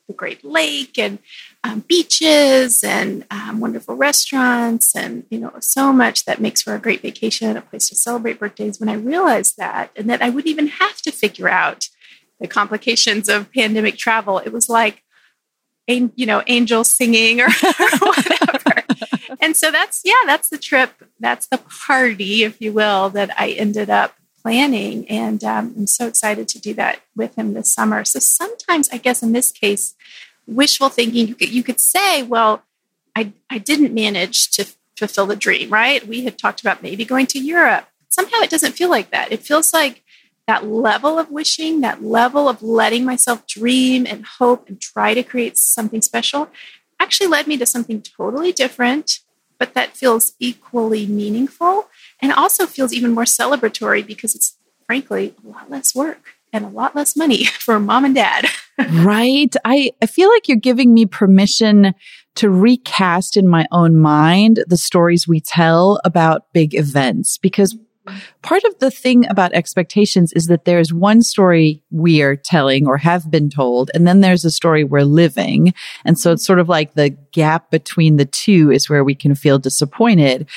the 0.07 0.13
Great 0.13 0.43
Lake 0.43 0.97
and 0.97 1.19
um, 1.67 1.83
beaches 1.87 2.83
and 2.83 3.25
um, 3.29 3.59
wonderful 3.59 3.95
restaurants 3.95 4.95
and, 4.95 5.25
you 5.29 5.37
know, 5.37 5.51
so 5.59 5.91
much 5.91 6.23
that 6.25 6.39
makes 6.39 6.61
for 6.61 6.73
a 6.73 6.79
great 6.79 7.01
vacation, 7.01 7.57
a 7.57 7.61
place 7.61 7.89
to 7.89 7.95
celebrate 7.95 8.39
birthdays. 8.39 8.79
When 8.79 8.89
I 8.89 8.93
realized 8.93 9.57
that, 9.57 9.91
and 9.95 10.09
that 10.09 10.21
I 10.21 10.29
wouldn't 10.29 10.47
even 10.47 10.67
have 10.67 11.01
to 11.01 11.11
figure 11.11 11.49
out 11.49 11.89
the 12.39 12.47
complications 12.47 13.27
of 13.27 13.51
pandemic 13.51 13.97
travel, 13.97 14.39
it 14.39 14.53
was 14.53 14.69
like, 14.69 15.03
you 15.87 16.25
know, 16.25 16.41
angels 16.47 16.89
singing 16.89 17.41
or, 17.41 17.47
or 17.47 17.97
whatever. 17.99 18.83
and 19.41 19.55
so 19.55 19.69
that's, 19.69 20.01
yeah, 20.05 20.23
that's 20.25 20.49
the 20.49 20.57
trip. 20.57 20.91
That's 21.19 21.47
the 21.47 21.57
party, 21.57 22.43
if 22.43 22.61
you 22.61 22.71
will, 22.71 23.09
that 23.09 23.37
I 23.37 23.49
ended 23.51 23.89
up 23.89 24.15
planning. 24.41 25.05
And 25.09 25.43
um, 25.43 25.73
I'm 25.77 25.87
so 25.87 26.07
excited 26.07 26.47
to 26.49 26.59
do 26.59 26.73
that 26.75 27.01
with 27.15 27.35
him 27.35 27.53
this 27.53 27.73
summer. 27.73 28.05
So 28.05 28.19
sometimes, 28.19 28.89
I 28.89 28.97
guess 28.97 29.21
in 29.21 29.33
this 29.33 29.51
case, 29.51 29.95
wishful 30.47 30.89
thinking, 30.89 31.27
you 31.27 31.35
could, 31.35 31.49
you 31.49 31.63
could 31.63 31.79
say, 31.79 32.23
well, 32.23 32.63
I, 33.15 33.33
I 33.49 33.57
didn't 33.57 33.93
manage 33.93 34.49
to 34.51 34.65
fulfill 34.95 35.27
the 35.27 35.35
dream, 35.35 35.69
right? 35.69 36.07
We 36.07 36.23
had 36.23 36.37
talked 36.37 36.61
about 36.61 36.81
maybe 36.81 37.05
going 37.05 37.27
to 37.27 37.39
Europe. 37.39 37.87
Somehow 38.09 38.39
it 38.39 38.49
doesn't 38.49 38.73
feel 38.73 38.89
like 38.89 39.11
that. 39.11 39.31
It 39.31 39.43
feels 39.43 39.73
like 39.73 40.03
that 40.47 40.65
level 40.65 41.19
of 41.19 41.29
wishing, 41.29 41.81
that 41.81 42.03
level 42.03 42.47
of 42.47 42.63
letting 42.63 43.03
myself 43.03 43.45
dream 43.45 44.07
and 44.07 44.25
hope 44.25 44.67
and 44.69 44.79
try 44.79 45.13
to 45.13 45.21
create 45.21 45.57
something 45.57 46.01
special 46.01 46.49
actually 46.99 47.27
led 47.27 47.47
me 47.47 47.57
to 47.57 47.65
something 47.65 48.01
totally 48.01 48.51
different, 48.51 49.19
but 49.59 49.73
that 49.73 49.95
feels 49.95 50.33
equally 50.39 51.05
meaningful 51.05 51.89
and 52.21 52.31
also 52.31 52.65
feels 52.65 52.93
even 52.93 53.13
more 53.13 53.23
celebratory 53.23 54.05
because 54.05 54.35
it's 54.35 54.57
frankly 54.85 55.35
a 55.43 55.47
lot 55.47 55.69
less 55.69 55.93
work 55.93 56.36
and 56.53 56.65
a 56.65 56.69
lot 56.69 56.95
less 56.95 57.15
money 57.15 57.45
for 57.59 57.79
mom 57.79 58.05
and 58.05 58.15
dad. 58.15 58.45
right? 58.91 59.53
I, 59.65 59.91
I 60.01 60.05
feel 60.05 60.29
like 60.29 60.47
you're 60.47 60.57
giving 60.57 60.93
me 60.93 61.05
permission 61.05 61.93
to 62.35 62.49
recast 62.49 63.35
in 63.35 63.47
my 63.47 63.65
own 63.71 63.97
mind 63.97 64.63
the 64.67 64.77
stories 64.77 65.27
we 65.27 65.41
tell 65.41 65.99
about 66.03 66.53
big 66.53 66.75
events 66.75 67.39
because 67.39 67.75
part 68.41 68.63
of 68.63 68.77
the 68.79 68.91
thing 68.91 69.27
about 69.29 69.53
expectations 69.53 70.31
is 70.33 70.47
that 70.47 70.65
there's 70.65 70.93
one 70.93 71.21
story 71.21 71.83
we 71.91 72.21
are 72.21 72.35
telling 72.35 72.87
or 72.87 72.97
have 72.97 73.29
been 73.29 73.49
told, 73.49 73.91
and 73.93 74.07
then 74.07 74.21
there's 74.21 74.45
a 74.45 74.51
story 74.51 74.83
we're 74.83 75.01
living. 75.01 75.73
And 76.05 76.17
so 76.17 76.31
it's 76.31 76.45
sort 76.45 76.59
of 76.59 76.69
like 76.69 76.93
the 76.93 77.09
gap 77.09 77.71
between 77.71 78.17
the 78.17 78.25
two 78.25 78.71
is 78.71 78.89
where 78.89 79.03
we 79.03 79.15
can 79.15 79.35
feel 79.35 79.59
disappointed. 79.59 80.47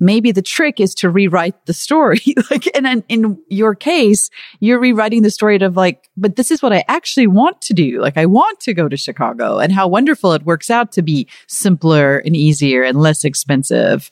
Maybe 0.00 0.32
the 0.32 0.42
trick 0.42 0.80
is 0.80 0.94
to 0.96 1.10
rewrite 1.10 1.66
the 1.66 1.72
story. 1.72 2.20
like, 2.50 2.68
and 2.76 2.84
then 2.84 3.04
in 3.08 3.40
your 3.48 3.74
case, 3.74 4.30
you're 4.60 4.80
rewriting 4.80 5.22
the 5.22 5.30
story 5.30 5.56
of 5.56 5.76
like, 5.76 6.08
but 6.16 6.36
this 6.36 6.50
is 6.50 6.62
what 6.62 6.72
I 6.72 6.84
actually 6.88 7.26
want 7.26 7.60
to 7.62 7.74
do. 7.74 8.00
Like, 8.00 8.16
I 8.16 8.26
want 8.26 8.60
to 8.60 8.74
go 8.74 8.88
to 8.88 8.96
Chicago 8.96 9.58
and 9.58 9.72
how 9.72 9.88
wonderful 9.88 10.32
it 10.32 10.44
works 10.44 10.70
out 10.70 10.92
to 10.92 11.02
be 11.02 11.28
simpler 11.46 12.18
and 12.18 12.36
easier 12.36 12.82
and 12.82 13.00
less 13.00 13.24
expensive. 13.24 14.10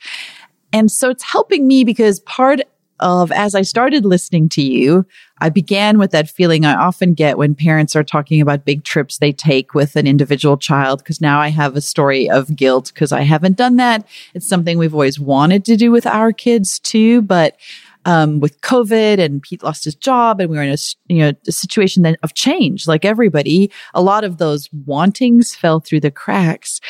And 0.73 0.91
so 0.91 1.11
it's 1.11 1.23
helping 1.23 1.67
me 1.67 1.85
because 1.85 2.21
part 2.21 2.63
of 3.03 3.31
as 3.33 3.55
I 3.55 3.63
started 3.63 4.05
listening 4.05 4.49
to 4.51 4.63
you, 4.63 5.05
I 5.39 5.49
began 5.49 5.99
with 5.99 6.13
that 6.13 6.31
feeling 6.31 6.65
I 6.65 6.75
often 6.75 7.15
get 7.15 7.37
when 7.37 7.55
parents 7.55 7.97
are 7.97 8.05
talking 8.05 8.41
about 8.41 8.65
big 8.65 8.85
trips 8.85 9.19
they 9.19 9.33
take 9.33 9.75
with 9.75 9.97
an 9.97 10.07
individual 10.07 10.57
child. 10.57 11.01
Because 11.01 11.21
now 11.21 11.41
I 11.41 11.49
have 11.49 11.77
a 11.77 11.81
story 11.81 12.31
of 12.31 12.55
guilt 12.57 12.93
because 12.95 13.13
I 13.13 13.23
haven't 13.23 13.57
done 13.57 13.77
that. 13.77 14.07
It's 14.35 14.49
something 14.49 14.79
we've 14.79 14.95
always 14.95 15.21
wanted 15.21 15.65
to 15.67 15.77
do 15.77 15.91
with 15.91 16.07
our 16.07 16.33
kids 16.33 16.79
too, 16.79 17.23
but 17.23 17.57
um, 18.05 18.41
with 18.41 18.61
COVID 18.63 19.19
and 19.19 19.43
Pete 19.43 19.63
lost 19.63 19.85
his 19.85 19.95
job 19.95 20.41
and 20.41 20.51
we 20.51 20.57
were 20.57 20.63
in 20.63 20.73
a, 20.73 20.79
you 21.09 21.19
know, 21.19 21.33
a 21.47 21.53
situation 21.53 22.17
of 22.23 22.35
change 22.35 22.87
like 22.87 23.05
everybody. 23.05 23.71
A 23.95 24.03
lot 24.03 24.25
of 24.25 24.39
those 24.39 24.69
wantings 24.87 25.55
fell 25.55 25.81
through 25.81 26.01
the 26.01 26.11
cracks. 26.11 26.81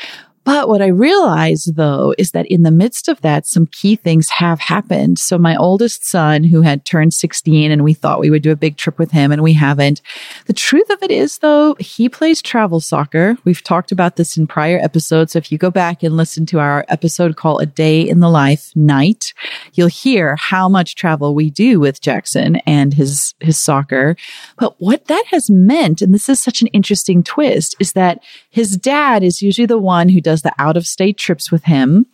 But 0.45 0.69
what 0.69 0.83
I 0.83 0.89
realized 0.89 1.77
though 1.77 2.15
is 2.19 2.33
that 2.33 2.47
in 2.47 2.63
the 2.63 2.71
midst 2.71 3.09
of 3.09 3.21
that, 3.21 3.47
some 3.47 3.67
key 3.67 3.97
things 3.97 4.29
have 4.31 4.59
happened. 4.59 5.19
So 5.19 5.39
my 5.39 5.57
oldest 5.57 6.05
son, 6.05 6.45
who 6.45 6.63
had 6.63 6.85
turned 6.85 7.15
16 7.15 7.71
and 7.71 7.85
we 7.85 7.95
thought 7.95 8.21
we 8.21 8.31
would 8.31 8.43
do 8.43 8.51
a 8.51 8.57
big 8.57 8.77
trip 8.77 8.99
with 8.99 9.13
him 9.13 9.31
and 9.31 9.43
we 9.43 9.53
haven't. 9.53 10.03
The 10.47 10.53
truth 10.53 10.91
of 10.91 11.03
it 11.03 11.11
is 11.11 11.39
though, 11.39 11.75
he 11.79 12.09
plays 12.09 12.43
travel 12.43 12.81
soccer. 12.81 13.37
We've 13.45 13.63
talked 13.63 13.93
about 13.93 14.17
this 14.17 14.37
in 14.37 14.47
prior 14.47 14.79
episodes. 14.79 15.33
So 15.33 15.39
if 15.39 15.53
you 15.53 15.59
go 15.59 15.71
back 15.71 16.03
and 16.03 16.17
listen 16.17 16.45
to 16.47 16.59
our 16.59 16.85
episode 16.89 17.37
called 17.37 17.63
A 17.63 17.67
Day 17.67 18.09
in 18.09 18.21
the 18.21 18.31
Life 18.31 18.73
Night, 18.75 19.35
you'll 19.75 19.89
hear 19.89 20.37
how 20.37 20.69
much 20.69 20.97
travel 20.97 21.35
we 21.35 21.51
do 21.51 21.79
with 21.79 22.01
Jackson 22.01 22.57
and 22.67 22.95
his, 22.95 23.35
his 23.41 23.59
soccer. 23.59 24.17
But 24.59 24.75
what 24.81 25.07
that 25.07 25.25
has 25.29 25.49
meant, 25.49 26.03
and 26.03 26.13
this 26.13 26.29
is 26.29 26.41
such 26.41 26.63
an 26.63 26.69
interesting 26.69 27.23
twist, 27.23 27.77
is 27.79 27.93
that 27.93 28.23
his 28.53 28.77
dad 28.77 29.25
is 29.25 29.43
usually 29.43 29.67
the 29.67 29.79
one 29.79 30.11
who 30.11 30.21
does 30.21 30.43
the 30.43 30.53
out 30.59 30.77
of 30.77 30.87
state 30.87 31.17
trips 31.17 31.51
with 31.51 31.65
him. 31.65 32.07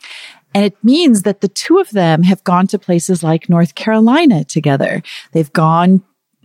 And 0.54 0.64
it 0.64 0.82
means 0.82 1.22
that 1.22 1.40
the 1.40 1.48
two 1.48 1.78
of 1.78 1.90
them 1.90 2.22
have 2.22 2.42
gone 2.44 2.68
to 2.68 2.78
places 2.78 3.22
like 3.22 3.48
North 3.48 3.74
Carolina 3.74 4.44
together. 4.44 5.02
They've 5.32 5.52
gone 5.52 6.02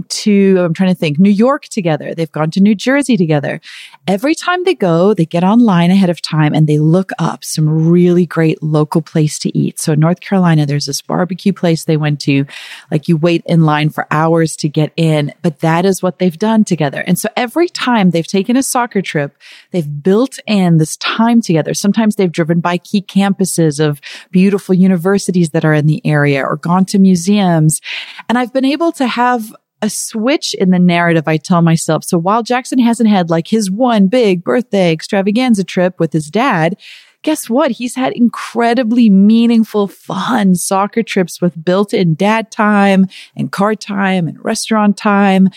to, 0.09 0.57
I'm 0.59 0.73
trying 0.73 0.93
to 0.93 0.99
think, 0.99 1.19
New 1.19 1.29
York 1.29 1.65
together. 1.65 2.13
They've 2.13 2.31
gone 2.31 2.51
to 2.51 2.61
New 2.61 2.75
Jersey 2.75 3.17
together. 3.17 3.61
Every 4.07 4.35
time 4.35 4.63
they 4.63 4.73
go, 4.73 5.13
they 5.13 5.25
get 5.25 5.43
online 5.43 5.91
ahead 5.91 6.09
of 6.09 6.21
time 6.21 6.53
and 6.53 6.67
they 6.67 6.79
look 6.79 7.11
up 7.19 7.43
some 7.43 7.89
really 7.89 8.25
great 8.25 8.61
local 8.61 9.01
place 9.01 9.37
to 9.39 9.57
eat. 9.57 9.79
So 9.79 9.93
North 9.93 10.19
Carolina, 10.19 10.65
there's 10.65 10.85
this 10.85 11.01
barbecue 11.01 11.53
place 11.53 11.85
they 11.85 11.97
went 11.97 12.19
to. 12.21 12.45
Like 12.91 13.07
you 13.07 13.17
wait 13.17 13.43
in 13.45 13.61
line 13.61 13.89
for 13.89 14.07
hours 14.11 14.55
to 14.57 14.69
get 14.69 14.91
in, 14.97 15.33
but 15.41 15.59
that 15.59 15.85
is 15.85 16.01
what 16.01 16.19
they've 16.19 16.37
done 16.37 16.63
together. 16.63 17.01
And 17.05 17.17
so 17.17 17.29
every 17.35 17.69
time 17.69 18.11
they've 18.11 18.27
taken 18.27 18.57
a 18.57 18.63
soccer 18.63 19.01
trip, 19.01 19.37
they've 19.71 20.03
built 20.03 20.39
in 20.47 20.77
this 20.77 20.97
time 20.97 21.41
together. 21.41 21.73
Sometimes 21.73 22.15
they've 22.15 22.31
driven 22.31 22.59
by 22.59 22.77
key 22.77 23.01
campuses 23.01 23.79
of 23.79 24.01
beautiful 24.31 24.75
universities 24.75 25.51
that 25.51 25.65
are 25.65 25.73
in 25.73 25.85
the 25.85 26.01
area 26.05 26.43
or 26.43 26.57
gone 26.57 26.85
to 26.85 26.99
museums. 26.99 27.79
And 28.27 28.37
I've 28.37 28.53
been 28.53 28.65
able 28.65 28.91
to 28.93 29.07
have 29.07 29.53
a 29.83 29.89
switch 29.89 30.53
in 30.53 30.69
the 30.69 30.79
narrative 30.79 31.27
I 31.27 31.35
tell 31.35 31.61
myself. 31.61 32.05
So 32.05 32.17
while 32.17 32.41
Jackson 32.41 32.79
hasn't 32.79 33.09
had 33.09 33.29
like 33.29 33.49
his 33.49 33.69
one 33.69 34.07
big 34.07 34.41
birthday 34.41 34.93
extravaganza 34.93 35.65
trip 35.65 35.99
with 35.99 36.13
his 36.13 36.31
dad, 36.31 36.77
guess 37.21 37.49
what? 37.49 37.71
He's 37.71 37.93
had 37.93 38.13
incredibly 38.13 39.09
meaningful, 39.09 39.89
fun 39.89 40.55
soccer 40.55 41.03
trips 41.03 41.41
with 41.41 41.65
built 41.65 41.93
in 41.93 42.15
dad 42.15 42.49
time 42.49 43.07
and 43.35 43.51
car 43.51 43.75
time 43.75 44.25
and 44.29 44.43
restaurant 44.43 44.95
time. 44.95 45.49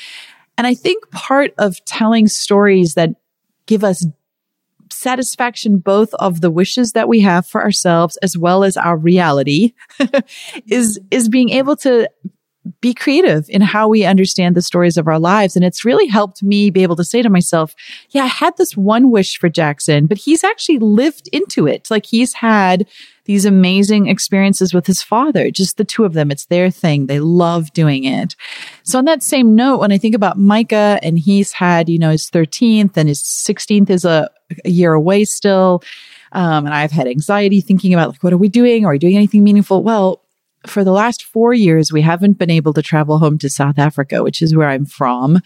And 0.59 0.67
I 0.67 0.75
think 0.75 1.09
part 1.13 1.55
of 1.57 1.85
telling 1.85 2.27
stories 2.27 2.95
that 2.95 3.11
give 3.67 3.85
us 3.85 4.05
satisfaction 4.91 5.79
both 5.79 6.13
of 6.15 6.41
the 6.41 6.51
wishes 6.51 6.93
that 6.93 7.09
we 7.09 7.21
have 7.21 7.47
for 7.47 7.63
ourselves 7.63 8.17
as 8.19 8.37
well 8.37 8.65
as 8.65 8.77
our 8.77 8.97
reality 8.97 9.75
is 10.67 10.99
is 11.11 11.29
being 11.29 11.51
able 11.51 11.77
to 11.77 12.09
be 12.81 12.95
creative 12.95 13.49
in 13.49 13.61
how 13.61 13.89
we 13.89 14.05
understand 14.05 14.55
the 14.55 14.63
stories 14.63 14.97
of 14.97 15.07
our 15.07 15.19
lives. 15.19 15.57
And 15.57 15.65
it's 15.65 15.85
really 15.85 16.07
helped 16.07 16.43
me 16.43 16.71
be 16.71 16.83
able 16.83 16.97
to 16.97 17.05
say 17.05 17.23
to 17.23 17.31
myself, 17.31 17.75
yeah, 18.11 18.25
I 18.25 18.27
had 18.27 18.57
this 18.57 18.77
one 18.77 19.11
wish 19.11 19.39
for 19.39 19.49
Jackson, 19.49 20.07
but 20.07 20.19
he's 20.19 20.45
actually 20.45 20.79
lived 20.79 21.29
into 21.33 21.67
it. 21.67 21.91
Like 21.91 22.07
he's 22.07 22.35
had 22.35 22.87
these 23.27 23.45
amazing 23.45 24.07
experiences 24.07 24.73
with 24.73 24.87
his 24.87 25.03
father, 25.03 25.51
just 25.51 25.77
the 25.77 25.85
two 25.85 26.05
of 26.05 26.13
them. 26.13 26.31
It's 26.31 26.47
their 26.47 26.71
thing. 26.71 27.07
They 27.07 27.21
love 27.21 27.73
doing 27.73 28.05
it. 28.05 28.37
So 28.85 28.99
on 28.99 29.05
that 29.07 29.23
same 29.23 29.55
note, 29.55 29.81
when 29.81 29.93
I 29.93 29.99
think 29.99 30.15
about 30.15 30.39
Micah 30.39 30.99
and 31.03 31.19
he's 31.19 31.53
had, 31.53 31.89
you 31.89 31.99
know, 31.99 32.11
his 32.11 32.31
13th 32.31 32.97
and 32.97 33.09
his 33.09 33.23
16th 33.23 33.91
is 33.91 34.05
a, 34.05 34.31
a 34.65 34.71
year 34.71 34.93
away 34.93 35.25
still. 35.25 35.83
Um, 36.33 36.67
and 36.67 36.75
I've 36.75 36.93
had 36.93 37.09
anxiety 37.09 37.61
thinking 37.61 37.93
about 37.95 38.11
like, 38.11 38.23
what 38.23 38.33
are 38.33 38.39
we 38.39 38.49
doing? 38.49 38.85
Are 38.85 38.93
we 38.93 38.99
doing 38.99 39.17
anything 39.17 39.43
meaningful? 39.43 39.83
Well, 39.83 40.23
for 40.67 40.85
the 40.85 40.93
last 40.93 41.25
four 41.25 41.55
years, 41.55 41.93
we 41.93 42.03
haven't 42.03 42.39
been 42.39 42.51
able 42.51 42.73
to 42.75 42.83
travel 42.83 43.19
home 43.19 43.39
to 43.39 43.49
South 43.51 43.79
Africa, 43.79 44.23
which 44.23 44.43
is 44.43 44.55
where 44.55 44.69
I'm 44.69 44.87
from. 44.87 45.41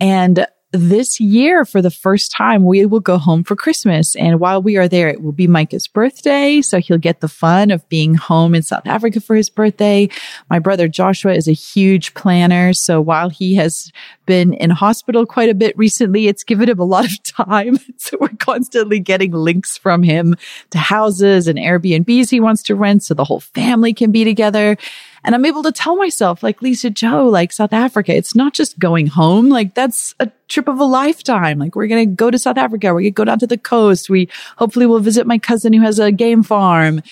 And 0.00 0.46
this 0.72 1.20
year, 1.20 1.64
for 1.64 1.82
the 1.82 1.90
first 1.90 2.32
time, 2.32 2.64
we 2.64 2.84
will 2.86 3.00
go 3.00 3.18
home 3.18 3.44
for 3.44 3.54
Christmas. 3.54 4.16
And 4.16 4.40
while 4.40 4.62
we 4.62 4.76
are 4.76 4.88
there, 4.88 5.08
it 5.08 5.22
will 5.22 5.32
be 5.32 5.46
Micah's 5.46 5.86
birthday. 5.86 6.62
So 6.62 6.78
he'll 6.78 6.98
get 6.98 7.20
the 7.20 7.28
fun 7.28 7.70
of 7.70 7.86
being 7.88 8.14
home 8.14 8.54
in 8.54 8.62
South 8.62 8.86
Africa 8.86 9.20
for 9.20 9.36
his 9.36 9.50
birthday. 9.50 10.08
My 10.48 10.58
brother 10.58 10.88
Joshua 10.88 11.34
is 11.34 11.46
a 11.46 11.52
huge 11.52 12.14
planner. 12.14 12.72
So 12.72 13.00
while 13.00 13.28
he 13.28 13.54
has 13.56 13.92
been 14.24 14.54
in 14.54 14.70
hospital 14.70 15.26
quite 15.26 15.50
a 15.50 15.54
bit 15.54 15.76
recently, 15.76 16.26
it's 16.26 16.44
given 16.44 16.68
him 16.68 16.78
a 16.78 16.84
lot 16.84 17.04
of 17.04 17.22
time. 17.22 17.78
so 17.98 18.16
we're 18.18 18.28
constantly 18.38 18.98
getting 18.98 19.32
links 19.32 19.76
from 19.76 20.02
him 20.02 20.36
to 20.70 20.78
houses 20.78 21.48
and 21.48 21.58
Airbnbs 21.58 22.30
he 22.30 22.40
wants 22.40 22.62
to 22.64 22.74
rent 22.74 23.02
so 23.02 23.14
the 23.14 23.24
whole 23.24 23.40
family 23.40 23.92
can 23.92 24.10
be 24.10 24.24
together. 24.24 24.78
And 25.24 25.34
I'm 25.34 25.44
able 25.44 25.62
to 25.62 25.72
tell 25.72 25.96
myself, 25.96 26.42
like 26.42 26.62
Lisa-Jo, 26.62 27.28
like 27.28 27.52
South 27.52 27.72
Africa, 27.72 28.14
it's 28.14 28.34
not 28.34 28.54
just 28.54 28.78
going 28.78 29.06
home. 29.06 29.48
Like 29.48 29.74
that's 29.74 30.14
a 30.18 30.30
trip 30.48 30.68
of 30.68 30.80
a 30.80 30.84
lifetime. 30.84 31.58
Like 31.58 31.76
we're 31.76 31.86
going 31.86 32.08
to 32.08 32.14
go 32.14 32.30
to 32.30 32.38
South 32.38 32.58
Africa. 32.58 32.88
We're 32.88 33.00
going 33.00 33.04
to 33.04 33.10
go 33.10 33.24
down 33.24 33.38
to 33.38 33.46
the 33.46 33.58
coast. 33.58 34.10
We 34.10 34.28
hopefully 34.56 34.86
will 34.86 34.98
visit 34.98 35.26
my 35.26 35.38
cousin 35.38 35.72
who 35.72 35.82
has 35.82 35.98
a 35.98 36.10
game 36.10 36.42
farm. 36.42 37.02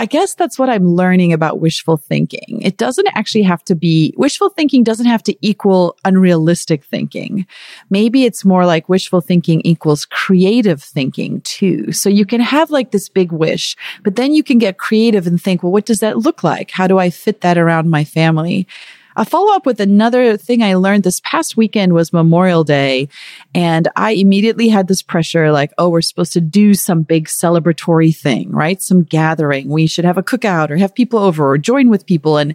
I 0.00 0.06
guess 0.06 0.34
that's 0.34 0.58
what 0.58 0.70
I'm 0.70 0.94
learning 0.94 1.32
about 1.32 1.60
wishful 1.60 1.96
thinking. 1.96 2.60
It 2.62 2.76
doesn't 2.76 3.08
actually 3.14 3.42
have 3.42 3.64
to 3.64 3.74
be, 3.74 4.14
wishful 4.16 4.48
thinking 4.48 4.84
doesn't 4.84 5.06
have 5.06 5.24
to 5.24 5.36
equal 5.42 5.96
unrealistic 6.04 6.84
thinking. 6.84 7.46
Maybe 7.90 8.24
it's 8.24 8.44
more 8.44 8.64
like 8.64 8.88
wishful 8.88 9.20
thinking 9.20 9.60
equals 9.64 10.04
creative 10.04 10.82
thinking 10.82 11.40
too. 11.40 11.90
So 11.92 12.08
you 12.08 12.24
can 12.24 12.40
have 12.40 12.70
like 12.70 12.92
this 12.92 13.08
big 13.08 13.32
wish, 13.32 13.76
but 14.04 14.14
then 14.14 14.34
you 14.34 14.44
can 14.44 14.58
get 14.58 14.78
creative 14.78 15.26
and 15.26 15.42
think, 15.42 15.62
well, 15.62 15.72
what 15.72 15.86
does 15.86 16.00
that 16.00 16.18
look 16.18 16.44
like? 16.44 16.70
How 16.70 16.86
do 16.86 16.98
I 16.98 17.10
fit 17.10 17.40
that 17.40 17.58
around 17.58 17.90
my 17.90 18.04
family? 18.04 18.68
I'll 19.18 19.24
follow 19.24 19.52
up 19.52 19.66
with 19.66 19.80
another 19.80 20.36
thing 20.36 20.62
I 20.62 20.74
learned 20.74 21.02
this 21.02 21.18
past 21.24 21.56
weekend 21.56 21.92
was 21.92 22.12
Memorial 22.12 22.62
Day. 22.62 23.08
And 23.52 23.88
I 23.96 24.12
immediately 24.12 24.68
had 24.68 24.86
this 24.86 25.02
pressure 25.02 25.50
like, 25.50 25.72
oh, 25.76 25.88
we're 25.88 26.02
supposed 26.02 26.34
to 26.34 26.40
do 26.40 26.72
some 26.72 27.02
big 27.02 27.26
celebratory 27.26 28.16
thing, 28.16 28.52
right? 28.52 28.80
Some 28.80 29.02
gathering. 29.02 29.70
We 29.70 29.88
should 29.88 30.04
have 30.04 30.18
a 30.18 30.22
cookout 30.22 30.70
or 30.70 30.76
have 30.76 30.94
people 30.94 31.18
over 31.18 31.50
or 31.50 31.58
join 31.58 31.90
with 31.90 32.06
people. 32.06 32.36
And 32.36 32.54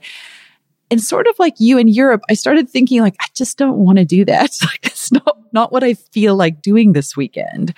and 0.94 1.02
sort 1.02 1.26
of 1.26 1.34
like 1.40 1.56
you 1.58 1.80
in 1.80 1.88
Europe, 1.88 2.22
I 2.30 2.36
started 2.36 2.70
thinking 2.70 3.02
like, 3.02 3.16
I 3.20 3.26
just 3.34 3.58
don't 3.58 3.78
want 3.78 3.98
to 3.98 4.06
do 4.06 4.24
that. 4.26 4.52
Like, 4.64 4.86
it's 4.86 5.12
not, 5.12 5.38
not 5.52 5.72
what 5.72 5.84
I 5.84 5.96
feel 5.96 6.36
like 6.36 6.62
doing 6.62 6.94
this 6.94 7.18
weekend. 7.18 7.74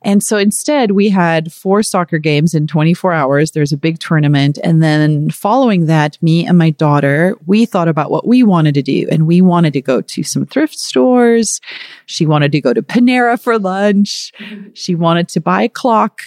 And 0.00 0.22
so 0.22 0.38
instead, 0.38 0.92
we 0.92 1.10
had 1.10 1.52
four 1.52 1.82
soccer 1.82 2.18
games 2.18 2.54
in 2.54 2.66
24 2.66 3.12
hours. 3.12 3.50
There's 3.50 3.72
a 3.72 3.76
big 3.76 3.98
tournament. 3.98 4.58
And 4.64 4.82
then 4.82 5.30
following 5.30 5.86
that, 5.86 6.20
me 6.22 6.46
and 6.46 6.56
my 6.56 6.70
daughter, 6.70 7.36
we 7.46 7.66
thought 7.66 7.88
about 7.88 8.10
what 8.10 8.26
we 8.26 8.42
wanted 8.42 8.74
to 8.74 8.82
do. 8.82 9.06
And 9.10 9.26
we 9.26 9.42
wanted 9.42 9.74
to 9.74 9.82
go 9.82 10.00
to 10.00 10.22
some 10.22 10.46
thrift 10.46 10.78
stores. 10.78 11.60
She 12.06 12.24
wanted 12.24 12.50
to 12.52 12.60
go 12.60 12.72
to 12.72 12.82
Panera 12.82 13.40
for 13.40 13.58
lunch. 13.58 14.32
Mm-hmm. 14.38 14.70
She 14.72 14.94
wanted 14.94 15.28
to 15.28 15.40
buy 15.40 15.62
a 15.62 15.68
clock. 15.68 16.22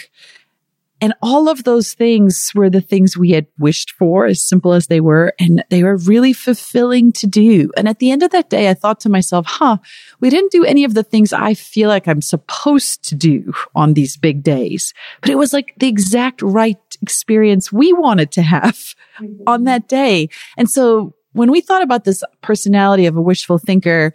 And 0.99 1.13
all 1.21 1.47
of 1.47 1.63
those 1.63 1.93
things 1.93 2.51
were 2.55 2.69
the 2.69 2.81
things 2.81 3.15
we 3.15 3.31
had 3.31 3.45
wished 3.59 3.91
for, 3.91 4.25
as 4.25 4.43
simple 4.43 4.73
as 4.73 4.87
they 4.87 4.99
were. 4.99 5.33
And 5.39 5.63
they 5.69 5.83
were 5.83 5.97
really 5.97 6.33
fulfilling 6.33 7.11
to 7.13 7.27
do. 7.27 7.71
And 7.77 7.87
at 7.87 7.99
the 7.99 8.09
end 8.09 8.23
of 8.23 8.31
that 8.31 8.49
day, 8.49 8.69
I 8.69 8.73
thought 8.73 8.99
to 9.01 9.09
myself, 9.09 9.45
huh, 9.47 9.77
we 10.19 10.29
didn't 10.29 10.51
do 10.51 10.65
any 10.65 10.83
of 10.83 10.95
the 10.95 11.03
things 11.03 11.33
I 11.33 11.53
feel 11.53 11.89
like 11.89 12.07
I'm 12.07 12.21
supposed 12.21 13.03
to 13.09 13.15
do 13.15 13.53
on 13.75 13.93
these 13.93 14.17
big 14.17 14.41
days. 14.41 14.93
But 15.21 15.29
it 15.29 15.37
was 15.37 15.53
like 15.53 15.73
the 15.77 15.87
exact 15.87 16.41
right 16.41 16.77
experience 17.01 17.71
we 17.71 17.93
wanted 17.93 18.31
to 18.33 18.41
have 18.41 18.95
mm-hmm. 19.19 19.43
on 19.45 19.65
that 19.65 19.87
day. 19.87 20.29
And 20.57 20.69
so 20.69 21.13
when 21.33 21.51
we 21.51 21.61
thought 21.61 21.83
about 21.83 22.05
this 22.05 22.23
personality 22.41 23.05
of 23.05 23.15
a 23.15 23.21
wishful 23.21 23.59
thinker, 23.59 24.13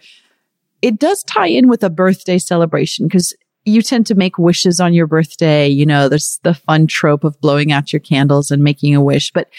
it 0.81 0.99
does 0.99 1.23
tie 1.23 1.47
in 1.47 1.69
with 1.69 1.81
a 1.81 1.89
birthday 1.89 2.37
celebration 2.37 3.07
because 3.07 3.33
you 3.65 3.81
tend 3.81 4.07
to 4.07 4.15
make 4.15 4.37
wishes 4.37 4.79
on 4.79 4.93
your 4.93 5.07
birthday. 5.07 5.67
You 5.67 5.85
know, 5.85 6.09
there's 6.09 6.39
the 6.43 6.53
fun 6.53 6.87
trope 6.87 7.23
of 7.23 7.39
blowing 7.39 7.71
out 7.71 7.93
your 7.93 7.99
candles 7.99 8.51
and 8.51 8.63
making 8.63 8.95
a 8.95 9.03
wish, 9.03 9.31
but 9.31 9.49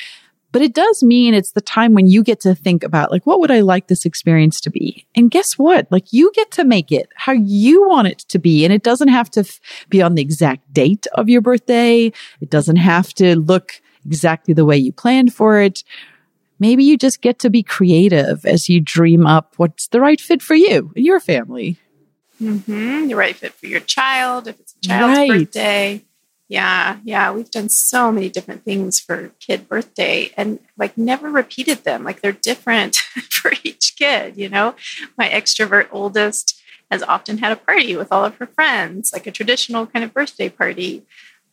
but 0.54 0.62
it 0.62 0.72
does 0.72 1.02
mean 1.02 1.34
it's 1.34 1.50
the 1.50 1.60
time 1.60 1.94
when 1.94 2.06
you 2.06 2.22
get 2.22 2.38
to 2.42 2.54
think 2.54 2.84
about 2.84 3.10
like, 3.10 3.26
what 3.26 3.40
would 3.40 3.50
I 3.50 3.58
like 3.58 3.88
this 3.88 4.04
experience 4.04 4.60
to 4.60 4.70
be? 4.70 5.04
And 5.16 5.28
guess 5.28 5.58
what? 5.58 5.90
Like 5.90 6.12
you 6.12 6.30
get 6.32 6.52
to 6.52 6.64
make 6.64 6.92
it 6.92 7.08
how 7.16 7.32
you 7.32 7.88
want 7.88 8.06
it 8.06 8.18
to 8.28 8.38
be. 8.38 8.64
And 8.64 8.72
it 8.72 8.84
doesn't 8.84 9.08
have 9.08 9.28
to 9.30 9.40
f- 9.40 9.58
be 9.88 10.00
on 10.00 10.14
the 10.14 10.22
exact 10.22 10.72
date 10.72 11.08
of 11.14 11.28
your 11.28 11.40
birthday. 11.40 12.12
It 12.40 12.50
doesn't 12.50 12.76
have 12.76 13.12
to 13.14 13.34
look 13.34 13.82
exactly 14.06 14.54
the 14.54 14.64
way 14.64 14.76
you 14.76 14.92
planned 14.92 15.34
for 15.34 15.60
it. 15.60 15.82
Maybe 16.60 16.84
you 16.84 16.96
just 16.96 17.20
get 17.20 17.40
to 17.40 17.50
be 17.50 17.64
creative 17.64 18.46
as 18.46 18.68
you 18.68 18.80
dream 18.80 19.26
up 19.26 19.54
what's 19.56 19.88
the 19.88 20.00
right 20.00 20.20
fit 20.20 20.40
for 20.40 20.54
you 20.54 20.92
and 20.94 21.04
your 21.04 21.18
family. 21.18 21.80
Mm-hmm. 22.40 23.08
The 23.08 23.14
right 23.14 23.36
fit 23.36 23.54
for 23.54 23.66
your 23.66 23.80
child, 23.80 24.48
if 24.48 24.58
it's 24.60 24.74
a 24.74 24.80
child's 24.86 25.18
Right. 25.18 25.28
birthday. 25.30 26.02
Yeah, 26.48 26.98
yeah. 27.04 27.32
We've 27.32 27.50
done 27.50 27.68
so 27.70 28.12
many 28.12 28.28
different 28.28 28.64
things 28.64 29.00
for 29.00 29.30
kid 29.40 29.66
birthday 29.68 30.30
and 30.36 30.58
like 30.76 30.96
never 30.98 31.30
repeated 31.30 31.84
them. 31.84 32.04
Like 32.04 32.20
they're 32.20 32.32
different 32.32 32.96
for 33.30 33.52
each 33.62 33.94
kid, 33.96 34.36
you 34.36 34.48
know? 34.50 34.74
My 35.16 35.28
extrovert 35.28 35.88
oldest 35.90 36.60
has 36.90 37.02
often 37.02 37.38
had 37.38 37.50
a 37.50 37.56
party 37.56 37.96
with 37.96 38.12
all 38.12 38.24
of 38.26 38.36
her 38.36 38.46
friends, 38.46 39.10
like 39.12 39.26
a 39.26 39.30
traditional 39.32 39.86
kind 39.86 40.04
of 40.04 40.12
birthday 40.12 40.50
party. 40.50 41.02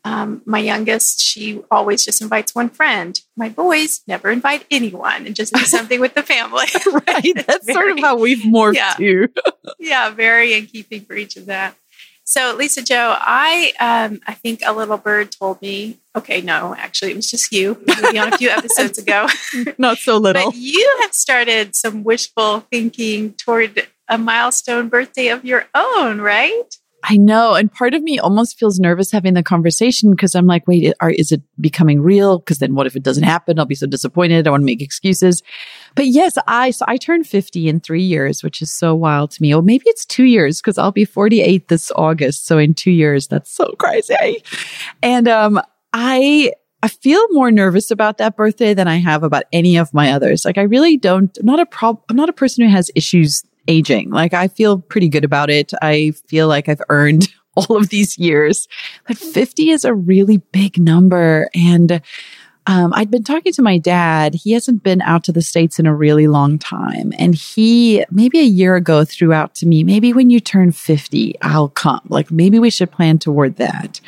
Um, 0.04 0.42
my 0.46 0.58
youngest, 0.60 1.20
she 1.22 1.62
always 1.70 2.04
just 2.04 2.22
invites 2.22 2.56
one 2.56 2.70
friend. 2.70 3.20
My 3.38 3.50
boys 3.50 4.02
never 4.08 4.32
invite 4.32 4.66
anyone 4.72 5.28
and 5.28 5.36
just 5.36 5.54
do 5.54 5.62
something 5.66 6.00
with 6.00 6.16
the 6.16 6.24
family. 6.24 6.66
right. 7.08 7.34
That's 7.48 7.72
sort 7.72 7.92
of 7.92 8.00
how 8.00 8.18
we've 8.18 8.40
morphed 8.40 8.76
Yeah. 8.76 8.94
too. 8.98 9.28
yeah, 9.80 10.10
very 10.10 10.54
in 10.54 10.66
keeping 10.66 11.02
for 11.02 11.14
each 11.16 11.38
of 11.38 11.46
that. 11.46 11.76
So, 12.24 12.56
Lisa-Jo, 12.58 13.16
I 13.20 13.74
um, 13.80 14.22
I 14.26 14.34
think 14.36 14.62
a 14.66 14.72
little 14.74 14.98
bird 14.98 15.32
told 15.32 15.62
me. 15.62 15.98
Okay, 16.16 16.40
no, 16.42 16.74
actually, 16.78 17.12
it 17.12 17.16
was 17.16 17.30
just 17.30 17.52
you. 17.52 17.84
Maybe 17.86 18.18
on 18.20 18.32
a 18.34 18.38
few 18.38 18.50
episodes 18.50 18.98
ago. 18.98 19.28
Not 19.78 19.98
so 19.98 20.18
little. 20.18 20.52
But 20.52 20.56
you 20.56 20.98
have 21.02 21.14
started 21.14 21.76
some 21.76 22.04
wishful 22.04 22.62
thinking 22.72 23.34
toward 23.34 23.86
a 24.08 24.18
milestone 24.18 24.88
birthday 24.88 25.28
of 25.28 25.44
your 25.44 25.66
own, 25.76 26.22
right? 26.22 26.74
I 27.04 27.18
know. 27.18 27.56
And 27.56 27.72
part 27.72 27.94
of 27.94 28.04
me 28.04 28.20
almost 28.20 28.60
feels 28.60 28.80
nervous 28.80 29.12
having 29.12 29.34
the 29.34 29.44
conversation 29.44 30.12
because 30.12 30.36
I'm 30.36 30.46
like, 30.46 30.68
wait, 30.68 30.94
are, 31.00 31.10
is 31.10 31.32
it 31.32 31.42
becoming 31.60 32.02
real? 32.02 32.40
Because 32.40 32.60
then 32.60 32.76
what 32.76 32.88
if 32.88 32.96
it 32.96 33.04
doesn't 33.04 33.24
happen? 33.24 33.58
I'll 33.58 33.66
be 33.66 33.76
so 33.76 33.88
disappointed. 33.88 34.48
I 34.48 34.52
want 34.52 34.62
to 34.62 34.66
make 34.66 34.82
excuses. 34.82 35.42
But 35.96 36.08
yes, 36.08 36.38
I, 36.48 36.72
so 36.72 36.86
I 36.88 36.98
turned 36.98 37.28
50 37.28 37.68
in 37.68 37.80
three 37.80 38.04
years, 38.04 38.44
which 38.44 38.62
is 38.62 38.72
so 38.72 38.94
wild 38.94 39.32
to 39.32 39.42
me. 39.42 39.54
Or 39.54 39.62
maybe 39.62 39.84
it's 39.88 40.06
two 40.06 40.26
years 40.26 40.62
because 40.62 40.78
I'll 40.78 40.92
be 40.92 41.06
48 41.06 41.68
this 41.68 41.92
August. 41.96 42.46
So 42.46 42.58
in 42.58 42.74
two 42.74 42.92
years, 42.92 43.28
that's 43.28 43.52
so 43.52 43.74
crazy. 43.80 44.44
And, 45.02 45.28
um, 45.28 45.62
I, 45.94 46.54
I 46.84 46.88
feel 46.88 47.22
more 47.32 47.52
nervous 47.52 47.92
about 47.92 48.18
that 48.18 48.36
birthday 48.36 48.74
than 48.74 48.88
I 48.88 48.98
have 48.98 49.24
about 49.24 49.44
any 49.52 49.78
of 49.78 49.94
my 49.94 50.12
others. 50.12 50.46
Like 50.46 50.58
I 50.58 50.64
really 50.64 50.98
don't, 50.98 51.36
I'm 51.38 51.46
not 51.46 51.60
a 51.60 51.66
prob, 51.66 52.02
I'm 52.10 52.16
not 52.16 52.30
a 52.30 52.34
person 52.34 52.66
who 52.66 52.72
has 52.72 52.90
issues 52.96 53.44
aging. 53.68 54.10
Like 54.10 54.34
I 54.34 54.48
feel 54.48 54.80
pretty 54.80 55.10
good 55.10 55.24
about 55.24 55.50
it. 55.50 55.74
I 55.82 56.12
feel 56.28 56.48
like 56.48 56.70
I've 56.70 56.82
earned 56.90 57.28
all 57.56 57.78
of 57.78 57.90
these 57.90 58.18
years, 58.18 58.68
but 59.08 59.18
50 59.18 59.72
is 59.72 59.86
a 59.86 59.94
really 59.94 60.38
big 60.38 60.78
number. 60.80 61.50
And, 61.54 62.02
um, 62.68 62.94
I'd 62.94 63.10
been 63.10 63.24
talking 63.24 63.54
to 63.54 63.62
my 63.62 63.78
dad. 63.80 64.36
He 64.36 64.52
hasn't 64.52 64.84
been 64.84 65.02
out 65.02 65.24
to 65.26 65.32
the 65.32 65.42
States 65.42 65.80
in 65.80 65.88
a 65.88 65.96
really 65.96 66.28
long 66.28 66.60
time. 66.60 67.12
And 67.18 67.34
he, 67.34 68.06
maybe 68.12 68.40
a 68.40 68.44
year 68.44 68.76
ago, 68.76 69.04
threw 69.04 69.34
out 69.34 69.56
to 69.56 69.66
me, 69.66 69.84
maybe 69.84 70.14
when 70.14 70.30
you 70.30 70.40
turn 70.40 70.72
50, 70.72 71.36
I'll 71.42 71.70
come. 71.70 72.02
Like 72.08 72.30
maybe 72.30 72.60
we 72.60 72.70
should 72.70 72.92
plan 72.92 73.18
toward 73.18 73.56
that. 73.56 74.00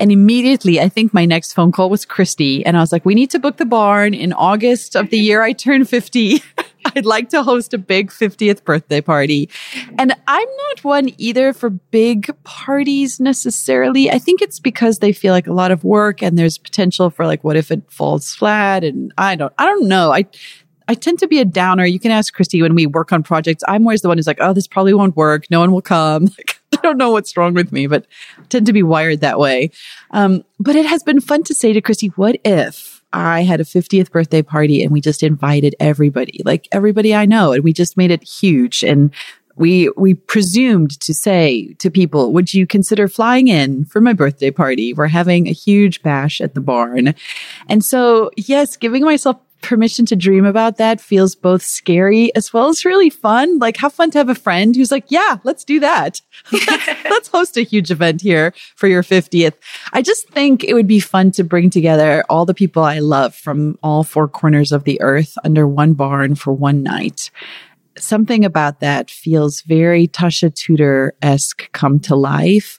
And 0.00 0.10
immediately, 0.10 0.80
I 0.80 0.88
think 0.88 1.12
my 1.12 1.26
next 1.26 1.52
phone 1.52 1.72
call 1.72 1.90
was 1.90 2.06
Christie. 2.06 2.64
And 2.64 2.74
I 2.76 2.80
was 2.80 2.90
like, 2.90 3.04
we 3.04 3.14
need 3.14 3.30
to 3.30 3.38
book 3.38 3.58
the 3.58 3.66
barn 3.66 4.14
in 4.14 4.32
August 4.32 4.96
of 4.96 5.10
the 5.10 5.18
year 5.18 5.42
I 5.42 5.52
turn 5.52 5.84
50. 5.84 6.42
I'd 6.96 7.04
like 7.04 7.28
to 7.28 7.42
host 7.42 7.74
a 7.74 7.78
big 7.78 8.10
50th 8.10 8.64
birthday 8.64 9.02
party. 9.02 9.50
And 9.98 10.16
I'm 10.26 10.48
not 10.68 10.84
one 10.84 11.10
either 11.18 11.52
for 11.52 11.68
big 11.68 12.34
parties 12.44 13.20
necessarily. 13.20 14.10
I 14.10 14.18
think 14.18 14.40
it's 14.40 14.58
because 14.58 15.00
they 15.00 15.12
feel 15.12 15.34
like 15.34 15.46
a 15.46 15.52
lot 15.52 15.70
of 15.70 15.84
work 15.84 16.22
and 16.22 16.38
there's 16.38 16.56
potential 16.56 17.10
for 17.10 17.26
like, 17.26 17.44
what 17.44 17.56
if 17.56 17.70
it 17.70 17.82
falls 17.92 18.34
flat? 18.34 18.82
And 18.82 19.12
I 19.18 19.36
don't, 19.36 19.52
I 19.58 19.66
don't 19.66 19.86
know. 19.86 20.12
I, 20.12 20.24
I 20.88 20.94
tend 20.94 21.18
to 21.18 21.28
be 21.28 21.38
a 21.40 21.44
downer. 21.44 21.84
You 21.84 22.00
can 22.00 22.10
ask 22.10 22.32
Christie 22.32 22.62
when 22.62 22.74
we 22.74 22.86
work 22.86 23.12
on 23.12 23.22
projects. 23.22 23.62
I'm 23.68 23.82
always 23.82 24.00
the 24.00 24.08
one 24.08 24.16
who's 24.16 24.26
like, 24.26 24.40
oh, 24.40 24.54
this 24.54 24.66
probably 24.66 24.94
won't 24.94 25.14
work. 25.14 25.44
No 25.50 25.60
one 25.60 25.72
will 25.72 25.82
come. 25.82 26.28
Like, 26.38 26.59
I 26.76 26.76
don't 26.82 26.98
know 26.98 27.10
what's 27.10 27.36
wrong 27.36 27.54
with 27.54 27.72
me, 27.72 27.86
but 27.86 28.06
I 28.38 28.42
tend 28.44 28.66
to 28.66 28.72
be 28.72 28.82
wired 28.82 29.20
that 29.20 29.38
way. 29.38 29.70
Um, 30.10 30.44
but 30.58 30.76
it 30.76 30.86
has 30.86 31.02
been 31.02 31.20
fun 31.20 31.42
to 31.44 31.54
say 31.54 31.72
to 31.72 31.80
Christie, 31.80 32.08
what 32.08 32.36
if 32.44 33.02
I 33.12 33.42
had 33.42 33.60
a 33.60 33.64
50th 33.64 34.10
birthday 34.10 34.42
party 34.42 34.82
and 34.82 34.92
we 34.92 35.00
just 35.00 35.22
invited 35.22 35.74
everybody, 35.80 36.40
like 36.44 36.68
everybody 36.70 37.14
I 37.14 37.26
know, 37.26 37.52
and 37.52 37.64
we 37.64 37.72
just 37.72 37.96
made 37.96 38.10
it 38.10 38.22
huge 38.22 38.84
and 38.84 39.12
we 39.56 39.90
we 39.96 40.14
presumed 40.14 40.98
to 41.00 41.12
say 41.12 41.74
to 41.80 41.90
people, 41.90 42.32
would 42.32 42.54
you 42.54 42.66
consider 42.66 43.08
flying 43.08 43.48
in 43.48 43.84
for 43.84 44.00
my 44.00 44.12
birthday 44.12 44.50
party? 44.50 44.94
We're 44.94 45.08
having 45.08 45.48
a 45.48 45.52
huge 45.52 46.02
bash 46.02 46.40
at 46.40 46.54
the 46.54 46.60
barn. 46.60 47.14
And 47.68 47.84
so, 47.84 48.30
yes, 48.36 48.76
giving 48.76 49.04
myself 49.04 49.36
permission 49.62 50.06
to 50.06 50.16
dream 50.16 50.44
about 50.44 50.76
that 50.78 51.00
feels 51.00 51.34
both 51.34 51.62
scary 51.62 52.34
as 52.34 52.52
well 52.52 52.68
as 52.68 52.84
really 52.84 53.10
fun. 53.10 53.58
Like 53.58 53.76
how 53.76 53.88
fun 53.88 54.10
to 54.12 54.18
have 54.18 54.28
a 54.28 54.34
friend 54.34 54.74
who's 54.74 54.90
like, 54.90 55.04
yeah, 55.08 55.38
let's 55.44 55.64
do 55.64 55.80
that. 55.80 56.20
let's 56.52 57.28
host 57.28 57.56
a 57.56 57.62
huge 57.62 57.90
event 57.90 58.20
here 58.22 58.52
for 58.76 58.86
your 58.86 59.02
50th. 59.02 59.54
I 59.92 60.02
just 60.02 60.28
think 60.28 60.64
it 60.64 60.74
would 60.74 60.86
be 60.86 61.00
fun 61.00 61.30
to 61.32 61.44
bring 61.44 61.70
together 61.70 62.24
all 62.28 62.44
the 62.44 62.54
people 62.54 62.82
I 62.82 62.98
love 62.98 63.34
from 63.34 63.78
all 63.82 64.04
four 64.04 64.28
corners 64.28 64.72
of 64.72 64.84
the 64.84 65.00
earth 65.00 65.36
under 65.44 65.66
one 65.66 65.94
barn 65.94 66.34
for 66.34 66.52
one 66.52 66.82
night 66.82 67.30
something 68.02 68.44
about 68.44 68.80
that 68.80 69.10
feels 69.10 69.62
very 69.62 70.08
Tasha 70.08 70.54
Tudor 70.54 71.14
esque 71.22 71.70
come 71.72 72.00
to 72.00 72.16
life. 72.16 72.78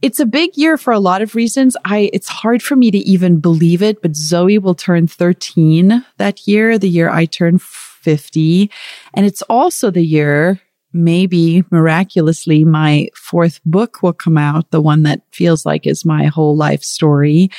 It's 0.00 0.20
a 0.20 0.26
big 0.26 0.56
year 0.56 0.76
for 0.76 0.92
a 0.92 0.98
lot 0.98 1.22
of 1.22 1.34
reasons. 1.34 1.76
I, 1.84 2.10
it's 2.12 2.28
hard 2.28 2.62
for 2.62 2.76
me 2.76 2.90
to 2.90 2.98
even 2.98 3.40
believe 3.40 3.82
it, 3.82 4.02
but 4.02 4.16
Zoe 4.16 4.58
will 4.58 4.74
turn 4.74 5.06
13 5.06 6.04
that 6.18 6.46
year, 6.46 6.78
the 6.78 6.88
year 6.88 7.10
I 7.10 7.26
turn 7.26 7.58
50. 7.58 8.70
And 9.14 9.26
it's 9.26 9.42
also 9.42 9.90
the 9.90 10.04
year 10.04 10.60
maybe 10.92 11.64
miraculously 11.70 12.64
my 12.64 13.08
fourth 13.14 13.60
book 13.64 14.02
will 14.02 14.12
come 14.12 14.38
out, 14.38 14.70
the 14.70 14.80
one 14.80 15.02
that 15.04 15.22
feels 15.32 15.64
like 15.64 15.86
is 15.86 16.04
my 16.04 16.26
whole 16.26 16.56
life 16.56 16.82
story. 16.82 17.50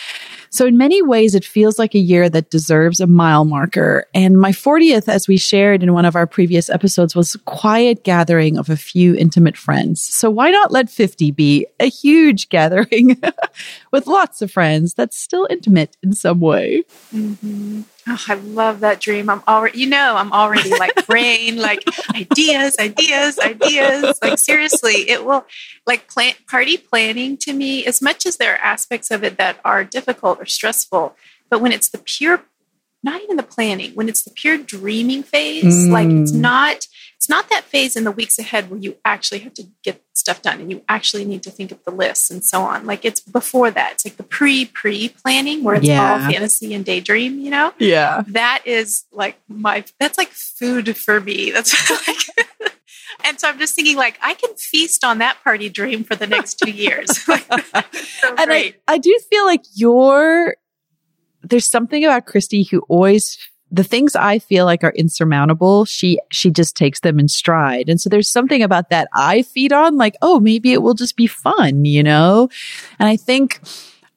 So 0.49 0.65
in 0.67 0.77
many 0.77 1.01
ways, 1.01 1.35
it 1.35 1.45
feels 1.45 1.79
like 1.79 1.95
a 1.95 1.99
year 1.99 2.29
that 2.29 2.51
deserves 2.51 2.99
a 2.99 3.07
mile 3.07 3.45
marker. 3.45 4.05
And 4.13 4.39
my 4.39 4.51
40th, 4.51 5.09
as 5.09 5.27
we 5.27 5.37
shared 5.37 5.81
in 5.81 5.93
one 5.93 6.05
of 6.05 6.15
our 6.15 6.27
previous 6.27 6.69
episodes, 6.69 7.15
was 7.15 7.35
a 7.35 7.39
quiet 7.39 8.03
gathering 8.03 8.57
of 8.57 8.69
a 8.69 8.77
few 8.77 9.15
intimate 9.15 9.57
friends. 9.57 10.03
So 10.03 10.29
why 10.29 10.51
not 10.51 10.71
let 10.71 10.89
50 10.89 11.31
be 11.31 11.65
a 11.79 11.87
huge 11.87 12.49
gathering 12.49 13.21
with 13.91 14.07
lots 14.07 14.41
of 14.41 14.51
friends 14.51 14.93
that's 14.93 15.19
still 15.19 15.47
intimate 15.49 15.97
in 16.03 16.13
some 16.13 16.39
way? 16.39 16.83
Mm-hmm. 17.13 17.81
Oh, 18.07 18.19
I 18.27 18.33
love 18.33 18.81
that 18.81 18.99
dream. 18.99 19.29
I'm 19.29 19.41
already, 19.47 19.79
you 19.79 19.87
know, 19.87 20.15
I'm 20.17 20.33
already 20.33 20.71
like 20.71 21.05
brain, 21.07 21.57
like 21.57 21.87
ideas, 22.13 22.77
ideas, 22.77 23.39
ideas. 23.39 24.19
Like 24.21 24.37
seriously, 24.37 25.09
it 25.09 25.25
will 25.25 25.45
like 25.87 26.09
plan 26.09 26.33
party 26.49 26.75
planning 26.77 27.37
to 27.37 27.53
me, 27.53 27.85
as 27.85 28.01
much 28.01 28.25
as 28.25 28.37
there 28.37 28.53
are 28.55 28.57
aspects 28.57 29.09
of 29.09 29.23
it 29.23 29.37
that 29.37 29.57
are 29.63 29.83
difficult 29.85 30.39
or 30.41 30.45
stressful, 30.45 31.15
but 31.49 31.61
when 31.61 31.71
it's 31.71 31.87
the 31.89 31.97
pure, 31.97 32.43
not 33.03 33.21
even 33.21 33.37
the 33.37 33.43
planning, 33.43 33.91
when 33.93 34.09
it's 34.09 34.23
the 34.23 34.31
pure 34.31 34.57
dreaming 34.57 35.23
phase, 35.23 35.87
like 35.89 36.07
it's 36.09 36.31
Mm. 36.33 36.41
not, 36.41 36.87
it's 37.23 37.29
not 37.29 37.49
that 37.49 37.63
phase 37.63 37.95
in 37.95 38.03
the 38.03 38.11
weeks 38.11 38.37
ahead 38.37 38.69
where 38.69 38.77
you 38.77 38.97
actually 39.05 39.39
have 39.39 39.53
to 39.53 39.63
get 39.81 40.03
stuff 40.11 40.41
done 40.41 40.59
and 40.59 40.69
you 40.69 40.83
actually 40.89 41.23
need 41.23 41.41
to 41.41 41.49
think 41.49 41.71
of 41.71 41.81
the 41.85 41.91
lists 41.91 42.29
and 42.29 42.43
so 42.43 42.63
on. 42.63 42.85
Like 42.85 43.05
it's 43.05 43.21
before 43.21 43.71
that. 43.71 43.93
It's 43.93 44.03
like 44.05 44.17
the 44.17 44.23
pre 44.23 44.65
pre 44.65 45.07
planning 45.07 45.63
where 45.63 45.75
it's 45.75 45.87
Yeah. 45.87 46.01
all 46.11 46.19
fantasy 46.29 46.73
and 46.73 46.83
daydream, 46.83 47.39
you 47.39 47.49
know? 47.49 47.71
Yeah. 47.79 48.23
That 48.27 48.63
is 48.65 49.05
like 49.13 49.39
my 49.47 49.85
that's 50.01 50.17
like 50.17 50.31
food 50.31 50.97
for 50.97 51.21
me. 51.21 51.51
That's 51.55 51.89
like 51.89 52.73
and 53.23 53.39
so 53.39 53.47
I'm 53.47 53.57
just 53.57 53.73
thinking, 53.73 53.95
like, 53.95 54.17
I 54.21 54.33
can 54.33 54.53
feast 54.55 55.05
on 55.05 55.19
that 55.19 55.37
party 55.45 55.69
dream 55.69 56.03
for 56.03 56.15
the 56.15 56.27
next 56.27 56.55
two 56.55 56.71
years. 56.71 57.21
so 57.21 57.33
and 58.37 58.51
I, 58.51 58.73
I 58.85 58.97
do 58.97 59.17
feel 59.29 59.45
like 59.45 59.61
you're, 59.75 60.57
there's 61.41 61.69
something 61.69 62.03
about 62.03 62.25
Christie 62.25 62.63
who 62.63 62.81
always 62.89 63.37
the 63.73 63.83
things 63.83 64.15
I 64.15 64.37
feel 64.37 64.65
like 64.65 64.83
are 64.83 64.91
insurmountable, 64.91 65.85
she, 65.85 66.19
she 66.31 66.51
just 66.51 66.77
takes 66.77 66.99
them 66.99 67.19
in 67.19 67.27
stride. 67.27 67.89
And 67.89 67.99
so 67.99 68.07
there's 68.07 68.29
something 68.29 68.61
about 68.61 68.89
that 68.91 69.09
I 69.13 69.41
feed 69.41 69.73
on, 69.73 69.97
like, 69.97 70.15
oh, 70.21 70.39
maybe 70.39 70.73
it 70.73 70.83
will 70.83 70.93
just 70.93 71.17
be 71.17 71.25
fun, 71.25 71.83
you 71.83 72.03
know? 72.03 72.49
And 72.99 73.09
I 73.09 73.17
think, 73.17 73.59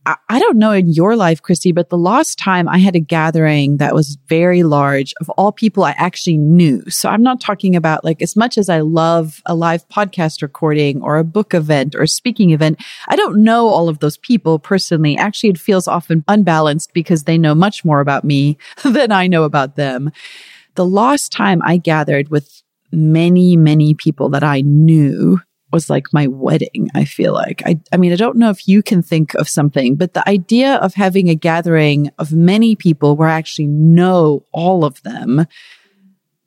I 0.06 0.38
don't 0.38 0.58
know 0.58 0.70
in 0.70 0.86
your 0.86 1.16
life, 1.16 1.42
Christie, 1.42 1.72
but 1.72 1.88
the 1.88 1.98
last 1.98 2.38
time 2.38 2.68
I 2.68 2.78
had 2.78 2.94
a 2.94 3.00
gathering 3.00 3.78
that 3.78 3.94
was 3.94 4.16
very 4.28 4.62
large 4.62 5.12
of 5.20 5.28
all 5.30 5.50
people 5.50 5.82
I 5.82 5.96
actually 5.98 6.36
knew. 6.36 6.88
So 6.88 7.08
I'm 7.08 7.24
not 7.24 7.40
talking 7.40 7.74
about 7.74 8.04
like 8.04 8.22
as 8.22 8.36
much 8.36 8.56
as 8.56 8.68
I 8.68 8.80
love 8.80 9.42
a 9.46 9.54
live 9.54 9.88
podcast 9.88 10.42
recording 10.42 11.02
or 11.02 11.16
a 11.16 11.24
book 11.24 11.54
event 11.54 11.96
or 11.96 12.02
a 12.02 12.08
speaking 12.08 12.50
event. 12.50 12.80
I 13.08 13.16
don't 13.16 13.42
know 13.42 13.66
all 13.66 13.88
of 13.88 13.98
those 13.98 14.16
people 14.16 14.60
personally. 14.60 15.16
Actually, 15.16 15.50
it 15.50 15.58
feels 15.58 15.88
often 15.88 16.24
unbalanced 16.28 16.92
because 16.92 17.24
they 17.24 17.36
know 17.36 17.54
much 17.54 17.84
more 17.84 18.00
about 18.00 18.22
me 18.22 18.58
than 18.84 19.10
I 19.10 19.26
know 19.26 19.42
about 19.42 19.74
them. 19.74 20.12
The 20.76 20.86
last 20.86 21.32
time 21.32 21.60
I 21.64 21.78
gathered 21.78 22.28
with 22.28 22.62
many, 22.92 23.56
many 23.56 23.94
people 23.94 24.28
that 24.28 24.44
I 24.44 24.60
knew 24.60 25.40
was 25.72 25.90
like 25.90 26.12
my 26.12 26.26
wedding, 26.26 26.88
I 26.94 27.04
feel 27.04 27.32
like. 27.32 27.62
I, 27.66 27.80
I 27.92 27.96
mean, 27.96 28.12
I 28.12 28.16
don't 28.16 28.36
know 28.36 28.50
if 28.50 28.68
you 28.68 28.82
can 28.82 29.02
think 29.02 29.34
of 29.34 29.48
something, 29.48 29.96
but 29.96 30.14
the 30.14 30.26
idea 30.28 30.76
of 30.76 30.94
having 30.94 31.28
a 31.28 31.34
gathering 31.34 32.10
of 32.18 32.32
many 32.32 32.76
people 32.76 33.16
where 33.16 33.28
I 33.28 33.36
actually 33.36 33.66
know 33.66 34.44
all 34.52 34.84
of 34.84 35.02
them, 35.02 35.46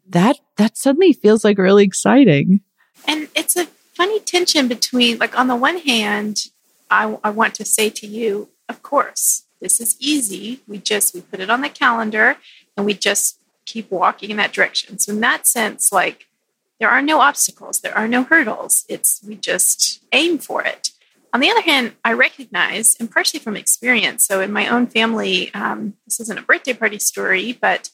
that, 0.08 0.40
that 0.56 0.78
suddenly 0.78 1.14
feels 1.14 1.44
like 1.44 1.58
really 1.58 1.84
exciting. 1.84 2.62
And 3.08 3.28
it's 3.36 3.56
a 3.56 3.66
funny 3.94 4.20
tension 4.22 4.68
between, 4.68 5.18
like, 5.18 5.38
on 5.38 5.48
the 5.48 5.56
one 5.56 5.80
hand, 5.80 6.46
I, 6.90 7.18
I 7.24 7.30
want 7.30 7.56
to 7.56 7.66
say 7.66 7.90
to 7.90 8.08
you, 8.08 8.50
of 8.70 8.82
course, 8.82 9.44
this 9.60 9.82
is 9.82 9.98
easy. 10.00 10.62
We 10.68 10.78
just, 10.78 11.14
we 11.14 11.22
put 11.22 11.42
it 11.42 11.50
on 11.50 11.62
the 11.62 11.70
calendar 11.70 12.38
and 12.78 12.86
we 12.86 12.94
just 12.94 13.38
keep 13.66 13.92
walking 13.92 14.32
in 14.32 14.38
that 14.38 14.54
direction. 14.54 14.98
So, 14.98 15.12
in 15.12 15.20
that 15.20 15.46
sense, 15.46 15.92
like, 15.92 16.28
there 16.80 16.90
are 16.90 17.02
no 17.02 17.20
obstacles, 17.20 17.82
there 17.82 17.98
are 17.98 18.08
no 18.08 18.24
hurdles. 18.24 18.86
It's 18.88 19.22
we 19.28 19.36
just 19.36 20.04
aim 20.12 20.38
for 20.38 20.64
it. 20.64 20.92
On 21.32 21.40
the 21.40 21.50
other 21.50 21.62
hand, 21.62 21.94
I 22.04 22.14
recognize, 22.14 22.96
and 23.00 23.12
partially 23.12 23.40
from 23.40 23.56
experience, 23.56 24.26
so 24.26 24.42
in 24.42 24.52
my 24.52 24.68
own 24.68 24.88
family, 24.88 25.54
um, 25.54 25.94
this 26.06 26.20
isn't 26.22 26.40
a 26.40 26.42
birthday 26.42 26.74
party 26.74 26.98
story, 26.98 27.58
but 27.60 27.92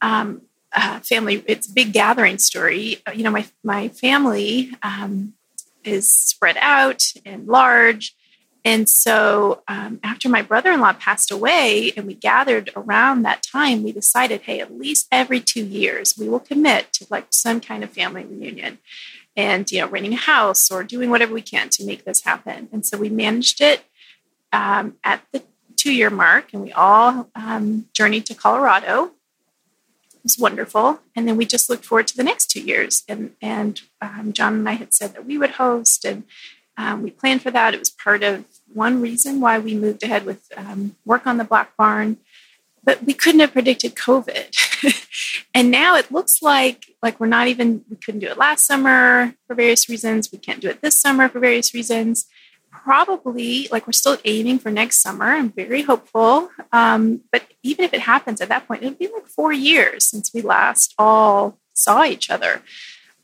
um, 0.00 0.42
uh, 0.72 1.00
family, 1.00 1.42
it's 1.46 1.68
a 1.68 1.72
big 1.72 1.92
gathering 1.92 2.38
story. 2.38 3.02
You 3.12 3.24
know, 3.24 3.30
my 3.30 3.46
my 3.64 3.88
family 3.88 4.72
um, 4.82 5.32
is 5.82 6.12
spread 6.12 6.56
out 6.60 7.02
and 7.24 7.46
large, 7.46 8.14
and 8.66 8.88
so 8.88 9.62
um, 9.68 10.00
after 10.02 10.28
my 10.28 10.42
brother 10.42 10.72
in 10.72 10.80
law 10.80 10.92
passed 10.92 11.30
away 11.30 11.92
and 11.96 12.04
we 12.04 12.14
gathered 12.14 12.72
around 12.74 13.22
that 13.22 13.44
time, 13.44 13.84
we 13.84 13.92
decided, 13.92 14.40
hey, 14.40 14.58
at 14.58 14.76
least 14.76 15.06
every 15.12 15.38
two 15.38 15.64
years, 15.64 16.18
we 16.18 16.28
will 16.28 16.40
commit 16.40 16.92
to 16.94 17.06
like 17.08 17.28
some 17.30 17.60
kind 17.60 17.84
of 17.84 17.90
family 17.90 18.24
reunion 18.24 18.78
and, 19.36 19.70
you 19.70 19.78
know, 19.78 19.86
renting 19.86 20.14
a 20.14 20.16
house 20.16 20.68
or 20.68 20.82
doing 20.82 21.10
whatever 21.10 21.32
we 21.32 21.42
can 21.42 21.68
to 21.68 21.86
make 21.86 22.04
this 22.04 22.24
happen. 22.24 22.68
And 22.72 22.84
so 22.84 22.98
we 22.98 23.08
managed 23.08 23.60
it 23.60 23.84
um, 24.52 24.96
at 25.04 25.22
the 25.30 25.44
two 25.76 25.94
year 25.94 26.10
mark 26.10 26.52
and 26.52 26.60
we 26.60 26.72
all 26.72 27.30
um, 27.36 27.86
journeyed 27.92 28.26
to 28.26 28.34
Colorado. 28.34 29.12
It 30.12 30.24
was 30.24 30.40
wonderful. 30.40 30.98
And 31.14 31.28
then 31.28 31.36
we 31.36 31.46
just 31.46 31.70
looked 31.70 31.84
forward 31.84 32.08
to 32.08 32.16
the 32.16 32.24
next 32.24 32.50
two 32.50 32.62
years. 32.62 33.04
And, 33.08 33.36
and 33.40 33.80
um, 34.00 34.32
John 34.32 34.54
and 34.54 34.68
I 34.68 34.72
had 34.72 34.92
said 34.92 35.14
that 35.14 35.24
we 35.24 35.38
would 35.38 35.50
host 35.50 36.04
and 36.04 36.24
um, 36.76 37.02
we 37.02 37.10
planned 37.10 37.42
for 37.42 37.50
that. 37.50 37.74
It 37.74 37.78
was 37.78 37.90
part 37.90 38.22
of 38.22 38.44
one 38.72 39.00
reason 39.00 39.40
why 39.40 39.58
we 39.58 39.74
moved 39.74 40.02
ahead 40.02 40.24
with 40.24 40.46
um, 40.56 40.96
work 41.04 41.26
on 41.26 41.38
the 41.38 41.44
Black 41.44 41.76
Barn, 41.76 42.18
but 42.82 43.02
we 43.02 43.14
couldn't 43.14 43.40
have 43.40 43.52
predicted 43.52 43.94
COVID. 43.94 44.54
and 45.54 45.70
now 45.70 45.96
it 45.96 46.10
looks 46.10 46.42
like 46.42 46.86
like 47.02 47.18
we're 47.18 47.26
not 47.26 47.48
even 47.48 47.84
we 47.88 47.96
couldn't 47.96 48.20
do 48.20 48.28
it 48.28 48.38
last 48.38 48.66
summer 48.66 49.34
for 49.46 49.54
various 49.54 49.88
reasons. 49.88 50.30
We 50.30 50.38
can't 50.38 50.60
do 50.60 50.68
it 50.68 50.82
this 50.82 51.00
summer 51.00 51.28
for 51.28 51.40
various 51.40 51.72
reasons. 51.74 52.26
Probably 52.70 53.68
like 53.72 53.86
we're 53.86 53.92
still 53.92 54.18
aiming 54.24 54.58
for 54.58 54.70
next 54.70 55.00
summer. 55.00 55.26
I'm 55.26 55.50
very 55.50 55.82
hopeful. 55.82 56.50
Um, 56.72 57.22
but 57.32 57.42
even 57.62 57.84
if 57.84 57.94
it 57.94 58.00
happens 58.00 58.40
at 58.40 58.48
that 58.50 58.68
point, 58.68 58.82
it'll 58.82 58.98
be 58.98 59.08
like 59.12 59.26
four 59.26 59.52
years 59.52 60.04
since 60.04 60.32
we 60.34 60.42
last 60.42 60.94
all 60.98 61.58
saw 61.72 62.04
each 62.04 62.30
other. 62.30 62.62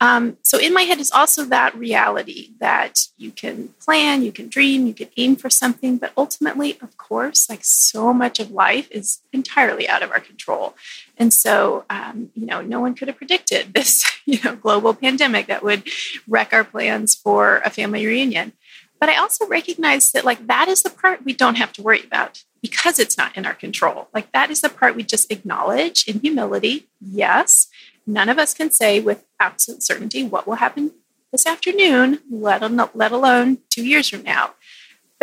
Um, 0.01 0.37
so 0.41 0.59
in 0.59 0.73
my 0.73 0.81
head 0.81 0.99
is 0.99 1.11
also 1.11 1.45
that 1.45 1.75
reality 1.75 2.51
that 2.59 3.07
you 3.17 3.31
can 3.31 3.69
plan, 3.79 4.21
you 4.21 4.33
can 4.33 4.49
dream, 4.49 4.85
you 4.85 4.93
can 4.93 5.07
aim 5.15 5.35
for 5.37 5.49
something, 5.49 5.97
but 5.97 6.11
ultimately, 6.17 6.77
of 6.81 6.97
course, 6.97 7.49
like 7.49 7.63
so 7.63 8.13
much 8.13 8.39
of 8.39 8.51
life 8.51 8.89
is 8.91 9.21
entirely 9.31 9.87
out 9.87 10.03
of 10.03 10.11
our 10.11 10.19
control. 10.19 10.75
And 11.17 11.33
so, 11.33 11.85
um, 11.89 12.31
you 12.35 12.45
know, 12.45 12.61
no 12.61 12.81
one 12.81 12.95
could 12.95 13.07
have 13.07 13.17
predicted 13.17 13.73
this, 13.75 14.03
you 14.25 14.39
know, 14.43 14.55
global 14.55 14.93
pandemic 14.93 15.47
that 15.47 15.63
would 15.63 15.83
wreck 16.27 16.53
our 16.53 16.63
plans 16.65 17.15
for 17.15 17.57
a 17.59 17.69
family 17.69 18.05
reunion. 18.05 18.53
But 18.99 19.09
I 19.09 19.17
also 19.17 19.45
recognize 19.47 20.11
that, 20.13 20.23
like, 20.23 20.47
that 20.47 20.69
is 20.69 20.81
the 20.81 20.89
part 20.89 21.25
we 21.25 21.33
don't 21.33 21.57
have 21.57 21.73
to 21.73 21.81
worry 21.81 22.01
about 22.03 22.43
because 22.61 22.99
it's 22.99 23.17
not 23.17 23.35
in 23.35 23.45
our 23.45 23.53
control. 23.53 24.07
Like, 24.13 24.31
that 24.31 24.49
is 24.49 24.61
the 24.61 24.69
part 24.69 24.95
we 24.95 25.03
just 25.03 25.29
acknowledge 25.29 26.07
in 26.07 26.21
humility. 26.21 26.87
Yes, 27.01 27.67
None 28.05 28.29
of 28.29 28.37
us 28.37 28.53
can 28.53 28.71
say 28.71 28.99
with 28.99 29.25
absolute 29.39 29.83
certainty 29.83 30.23
what 30.23 30.47
will 30.47 30.55
happen 30.55 30.91
this 31.31 31.47
afternoon, 31.47 32.19
let, 32.29 32.61
let 32.95 33.11
alone 33.11 33.59
two 33.69 33.85
years 33.85 34.07
from 34.07 34.23
now. 34.23 34.53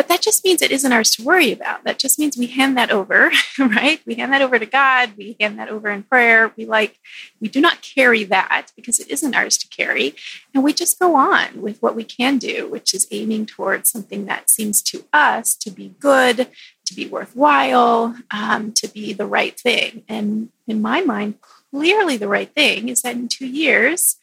But 0.01 0.07
that 0.07 0.21
just 0.21 0.43
means 0.43 0.63
it 0.63 0.71
isn't 0.71 0.91
ours 0.91 1.11
to 1.11 1.23
worry 1.23 1.51
about. 1.51 1.83
That 1.83 1.99
just 1.99 2.17
means 2.17 2.35
we 2.35 2.47
hand 2.47 2.75
that 2.75 2.89
over, 2.89 3.31
right? 3.59 4.01
We 4.03 4.15
hand 4.15 4.33
that 4.33 4.41
over 4.41 4.57
to 4.57 4.65
God. 4.65 5.11
We 5.15 5.37
hand 5.39 5.59
that 5.59 5.69
over 5.69 5.89
in 5.89 6.01
prayer. 6.01 6.51
We 6.57 6.65
like, 6.65 6.97
we 7.39 7.47
do 7.47 7.61
not 7.61 7.83
carry 7.83 8.23
that 8.23 8.71
because 8.75 8.99
it 8.99 9.09
isn't 9.11 9.35
ours 9.35 9.59
to 9.59 9.67
carry. 9.67 10.15
And 10.55 10.63
we 10.63 10.73
just 10.73 10.97
go 10.97 11.15
on 11.15 11.61
with 11.61 11.79
what 11.83 11.95
we 11.95 12.03
can 12.03 12.39
do, 12.39 12.67
which 12.67 12.95
is 12.95 13.07
aiming 13.11 13.45
towards 13.45 13.91
something 13.91 14.25
that 14.25 14.49
seems 14.49 14.81
to 14.83 15.05
us 15.13 15.53
to 15.57 15.69
be 15.69 15.93
good, 15.99 16.47
to 16.85 16.95
be 16.95 17.05
worthwhile, 17.05 18.15
um, 18.31 18.71
to 18.73 18.87
be 18.87 19.13
the 19.13 19.27
right 19.27 19.57
thing. 19.59 20.03
And 20.09 20.49
in 20.67 20.81
my 20.81 21.01
mind, 21.01 21.35
clearly 21.71 22.17
the 22.17 22.27
right 22.27 22.53
thing 22.53 22.89
is 22.89 23.01
that 23.01 23.15
in 23.15 23.27
two 23.27 23.47
years, 23.47 24.17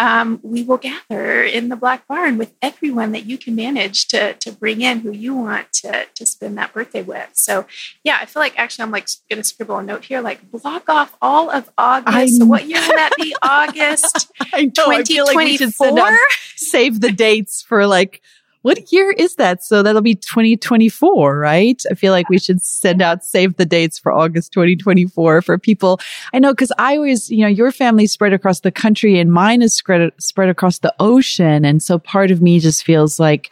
um, 0.00 0.40
we 0.42 0.62
will 0.62 0.78
gather 0.78 1.42
in 1.42 1.68
the 1.68 1.76
Black 1.76 2.08
Barn 2.08 2.38
with 2.38 2.54
everyone 2.62 3.12
that 3.12 3.26
you 3.26 3.36
can 3.36 3.54
manage 3.54 4.08
to, 4.08 4.32
to 4.32 4.50
bring 4.50 4.80
in 4.80 5.00
who 5.00 5.12
you 5.12 5.34
want 5.34 5.70
to, 5.74 6.06
to 6.14 6.24
spend 6.24 6.56
that 6.56 6.72
birthday 6.72 7.02
with. 7.02 7.28
So, 7.34 7.66
yeah, 8.02 8.16
I 8.18 8.24
feel 8.24 8.40
like 8.40 8.58
actually 8.58 8.84
I'm 8.84 8.92
like 8.92 9.08
going 9.28 9.42
to 9.42 9.44
scribble 9.44 9.76
a 9.76 9.82
note 9.82 10.06
here, 10.06 10.22
like 10.22 10.50
block 10.50 10.88
off 10.88 11.14
all 11.20 11.50
of 11.50 11.68
August. 11.76 12.16
I, 12.16 12.26
so, 12.28 12.46
what 12.46 12.66
year 12.66 12.80
would 12.80 12.96
that 12.96 13.12
be? 13.18 13.36
August 13.42 14.32
I 14.54 14.62
know, 14.62 14.86
2024? 14.86 14.94
I 14.94 15.04
feel 15.04 15.26
like 15.26 15.36
we 15.36 15.56
should 15.58 15.74
send 15.74 15.98
out, 15.98 16.18
save 16.56 17.00
the 17.00 17.12
dates 17.12 17.60
for 17.60 17.86
like 17.86 18.22
what 18.62 18.92
year 18.92 19.10
is 19.10 19.36
that? 19.36 19.62
So 19.64 19.82
that'll 19.82 20.02
be 20.02 20.14
2024, 20.14 21.38
right? 21.38 21.82
I 21.90 21.94
feel 21.94 22.12
like 22.12 22.28
we 22.28 22.38
should 22.38 22.62
send 22.62 23.00
out 23.00 23.24
save 23.24 23.56
the 23.56 23.64
dates 23.64 23.98
for 23.98 24.12
August 24.12 24.52
2024 24.52 25.42
for 25.42 25.58
people. 25.58 26.00
I 26.34 26.38
know 26.38 26.52
because 26.52 26.72
I 26.78 26.96
always, 26.96 27.30
you 27.30 27.40
know, 27.40 27.48
your 27.48 27.72
family 27.72 28.06
spread 28.06 28.32
across 28.32 28.60
the 28.60 28.70
country 28.70 29.18
and 29.18 29.32
mine 29.32 29.62
is 29.62 29.74
spread, 29.74 30.12
spread 30.18 30.48
across 30.50 30.78
the 30.80 30.94
ocean. 31.00 31.64
And 31.64 31.82
so 31.82 31.98
part 31.98 32.30
of 32.30 32.42
me 32.42 32.60
just 32.60 32.84
feels 32.84 33.18
like 33.18 33.50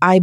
I 0.00 0.20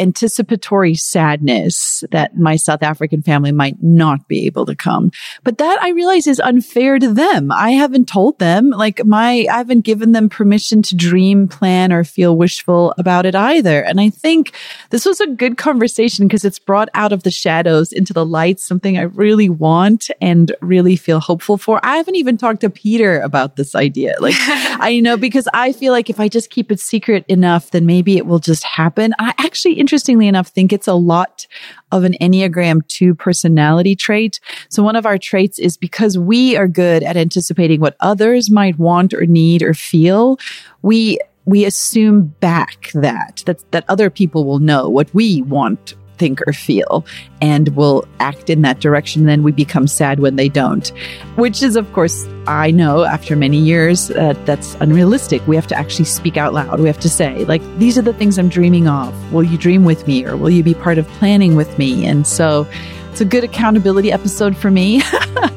anticipatory 0.00 0.94
sadness 0.94 2.04
that 2.10 2.36
my 2.36 2.56
South 2.56 2.82
African 2.82 3.22
family 3.22 3.52
might 3.52 3.82
not 3.82 4.26
be 4.28 4.46
able 4.46 4.66
to 4.66 4.74
come. 4.74 5.10
But 5.42 5.58
that 5.58 5.80
I 5.82 5.90
realize 5.90 6.26
is 6.26 6.40
unfair 6.40 6.98
to 6.98 7.12
them. 7.12 7.52
I 7.52 7.70
haven't 7.70 8.08
told 8.08 8.38
them, 8.38 8.70
like 8.70 9.04
my, 9.04 9.46
I 9.50 9.58
haven't 9.58 9.82
given 9.82 10.12
them 10.12 10.28
permission 10.28 10.82
to 10.82 10.96
dream, 10.96 11.48
plan, 11.48 11.92
or 11.92 12.04
feel 12.04 12.36
wishful 12.36 12.94
about 12.98 13.26
it 13.26 13.34
either. 13.34 13.82
And 13.82 14.00
I 14.00 14.10
think 14.10 14.54
this 14.90 15.04
was 15.04 15.20
a 15.20 15.26
good 15.26 15.56
conversation 15.56 16.26
because 16.26 16.44
it's 16.44 16.58
brought 16.58 16.88
out 16.94 17.12
of 17.12 17.22
the 17.22 17.30
shadows 17.30 17.92
into 17.92 18.12
the 18.12 18.26
light 18.26 18.60
something 18.60 18.98
I 18.98 19.02
really 19.02 19.48
want 19.48 20.10
and 20.20 20.54
really 20.60 20.96
feel 20.96 21.20
hopeful 21.20 21.56
for. 21.56 21.80
I 21.84 21.96
haven't 21.96 22.16
even 22.16 22.36
talked 22.36 22.62
to 22.62 22.70
Peter 22.70 23.20
about 23.20 23.56
this 23.56 23.74
idea. 23.74 24.14
Like, 24.20 24.34
I 24.38 25.00
know 25.00 25.16
because 25.16 25.48
I 25.54 25.72
feel 25.72 25.92
like 25.92 26.10
if 26.10 26.18
I 26.18 26.28
just 26.28 26.50
keep 26.50 26.72
it 26.72 26.80
secret 26.80 27.24
enough, 27.28 27.70
then 27.70 27.86
maybe 27.86 28.16
it 28.16 28.26
will 28.26 28.38
just 28.38 28.64
happen. 28.64 29.14
I 29.18 29.34
actually 29.38 29.78
interestingly 29.84 30.26
enough, 30.26 30.48
think 30.48 30.72
it's 30.72 30.88
a 30.88 30.94
lot 30.94 31.46
of 31.92 32.04
an 32.04 32.14
Enneagram 32.18 32.88
2 32.88 33.14
personality 33.14 33.94
trait. 33.94 34.40
So 34.70 34.82
one 34.82 34.96
of 34.96 35.04
our 35.04 35.18
traits 35.18 35.58
is 35.58 35.76
because 35.76 36.16
we 36.16 36.56
are 36.56 36.66
good 36.66 37.02
at 37.02 37.18
anticipating 37.18 37.80
what 37.80 37.94
others 38.00 38.50
might 38.50 38.78
want 38.78 39.12
or 39.12 39.26
need 39.26 39.62
or 39.62 39.74
feel, 39.74 40.38
we 40.80 41.18
we 41.44 41.66
assume 41.66 42.28
back 42.40 42.90
that 42.94 43.42
that 43.44 43.62
that 43.72 43.84
other 43.90 44.08
people 44.08 44.46
will 44.46 44.58
know 44.58 44.88
what 44.88 45.12
we 45.12 45.42
want 45.42 45.92
think 46.18 46.40
or 46.46 46.52
feel 46.52 47.04
and 47.40 47.68
will 47.76 48.06
act 48.20 48.50
in 48.50 48.62
that 48.62 48.80
direction. 48.80 49.26
Then 49.26 49.42
we 49.42 49.52
become 49.52 49.86
sad 49.86 50.20
when 50.20 50.36
they 50.36 50.48
don't, 50.48 50.88
which 51.36 51.62
is, 51.62 51.76
of 51.76 51.92
course, 51.92 52.26
I 52.46 52.70
know 52.70 53.04
after 53.04 53.36
many 53.36 53.58
years 53.58 54.10
uh, 54.10 54.34
that's 54.44 54.74
unrealistic. 54.76 55.46
We 55.46 55.56
have 55.56 55.66
to 55.68 55.76
actually 55.76 56.04
speak 56.06 56.36
out 56.36 56.52
loud. 56.54 56.80
We 56.80 56.86
have 56.86 57.00
to 57.00 57.08
say, 57.08 57.44
like, 57.44 57.62
these 57.78 57.96
are 57.96 58.02
the 58.02 58.12
things 58.12 58.38
I'm 58.38 58.48
dreaming 58.48 58.88
of. 58.88 59.32
Will 59.32 59.44
you 59.44 59.58
dream 59.58 59.84
with 59.84 60.06
me 60.06 60.24
or 60.24 60.36
will 60.36 60.50
you 60.50 60.62
be 60.62 60.74
part 60.74 60.98
of 60.98 61.06
planning 61.08 61.56
with 61.56 61.78
me? 61.78 62.06
And 62.06 62.26
so 62.26 62.66
it's 63.10 63.20
a 63.20 63.24
good 63.24 63.44
accountability 63.44 64.12
episode 64.12 64.56
for 64.56 64.70
me. 64.70 65.02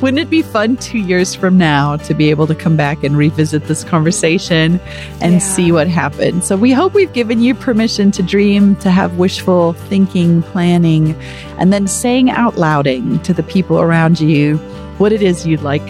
Wouldn't 0.00 0.20
it 0.20 0.30
be 0.30 0.42
fun 0.42 0.76
two 0.76 0.98
years 0.98 1.34
from 1.34 1.58
now 1.58 1.96
to 1.96 2.14
be 2.14 2.30
able 2.30 2.46
to 2.46 2.54
come 2.54 2.76
back 2.76 3.02
and 3.02 3.16
revisit 3.16 3.64
this 3.64 3.82
conversation 3.82 4.78
and 5.20 5.32
yeah. 5.34 5.38
see 5.40 5.72
what 5.72 5.88
happened? 5.88 6.44
So 6.44 6.56
we 6.56 6.70
hope 6.70 6.94
we've 6.94 7.12
given 7.12 7.40
you 7.40 7.52
permission 7.52 8.12
to 8.12 8.22
dream, 8.22 8.76
to 8.76 8.92
have 8.92 9.18
wishful 9.18 9.72
thinking, 9.72 10.42
planning, 10.42 11.20
and 11.58 11.72
then 11.72 11.88
saying 11.88 12.30
out 12.30 12.56
louding 12.56 13.20
to 13.22 13.34
the 13.34 13.42
people 13.42 13.80
around 13.80 14.20
you 14.20 14.58
what 14.98 15.10
it 15.10 15.20
is 15.20 15.44
you'd 15.44 15.62
like 15.62 15.82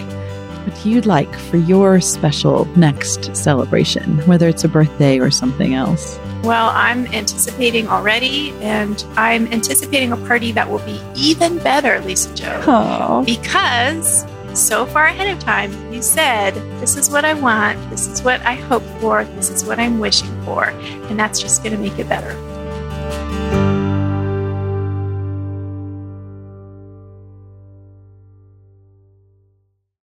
what 0.65 0.85
you'd 0.85 1.05
like 1.05 1.33
for 1.35 1.57
your 1.57 2.01
special 2.01 2.65
next 2.77 3.35
celebration, 3.35 4.17
whether 4.27 4.47
it's 4.47 4.63
a 4.63 4.67
birthday 4.67 5.19
or 5.19 5.29
something 5.29 5.73
else. 5.73 6.19
Well, 6.43 6.69
I'm 6.69 7.05
anticipating 7.07 7.87
already, 7.87 8.51
and 8.61 9.03
I'm 9.17 9.47
anticipating 9.47 10.11
a 10.11 10.17
party 10.17 10.51
that 10.53 10.69
will 10.69 10.79
be 10.79 11.01
even 11.15 11.57
better, 11.57 11.99
Lisa 12.01 12.33
Jo. 12.33 12.61
Aww. 12.61 13.25
Because 13.25 14.25
so 14.53 14.85
far 14.85 15.05
ahead 15.05 15.35
of 15.35 15.39
time, 15.43 15.93
you 15.93 16.01
said, 16.01 16.55
This 16.79 16.95
is 16.95 17.09
what 17.09 17.25
I 17.25 17.33
want, 17.33 17.89
this 17.89 18.07
is 18.07 18.23
what 18.23 18.41
I 18.41 18.55
hope 18.55 18.83
for, 18.99 19.23
this 19.23 19.49
is 19.49 19.65
what 19.65 19.79
I'm 19.79 19.99
wishing 19.99 20.29
for, 20.43 20.69
and 20.69 21.19
that's 21.19 21.41
just 21.41 21.61
going 21.63 21.75
to 21.75 21.81
make 21.81 21.99
it 21.99 22.07
better. 22.07 22.35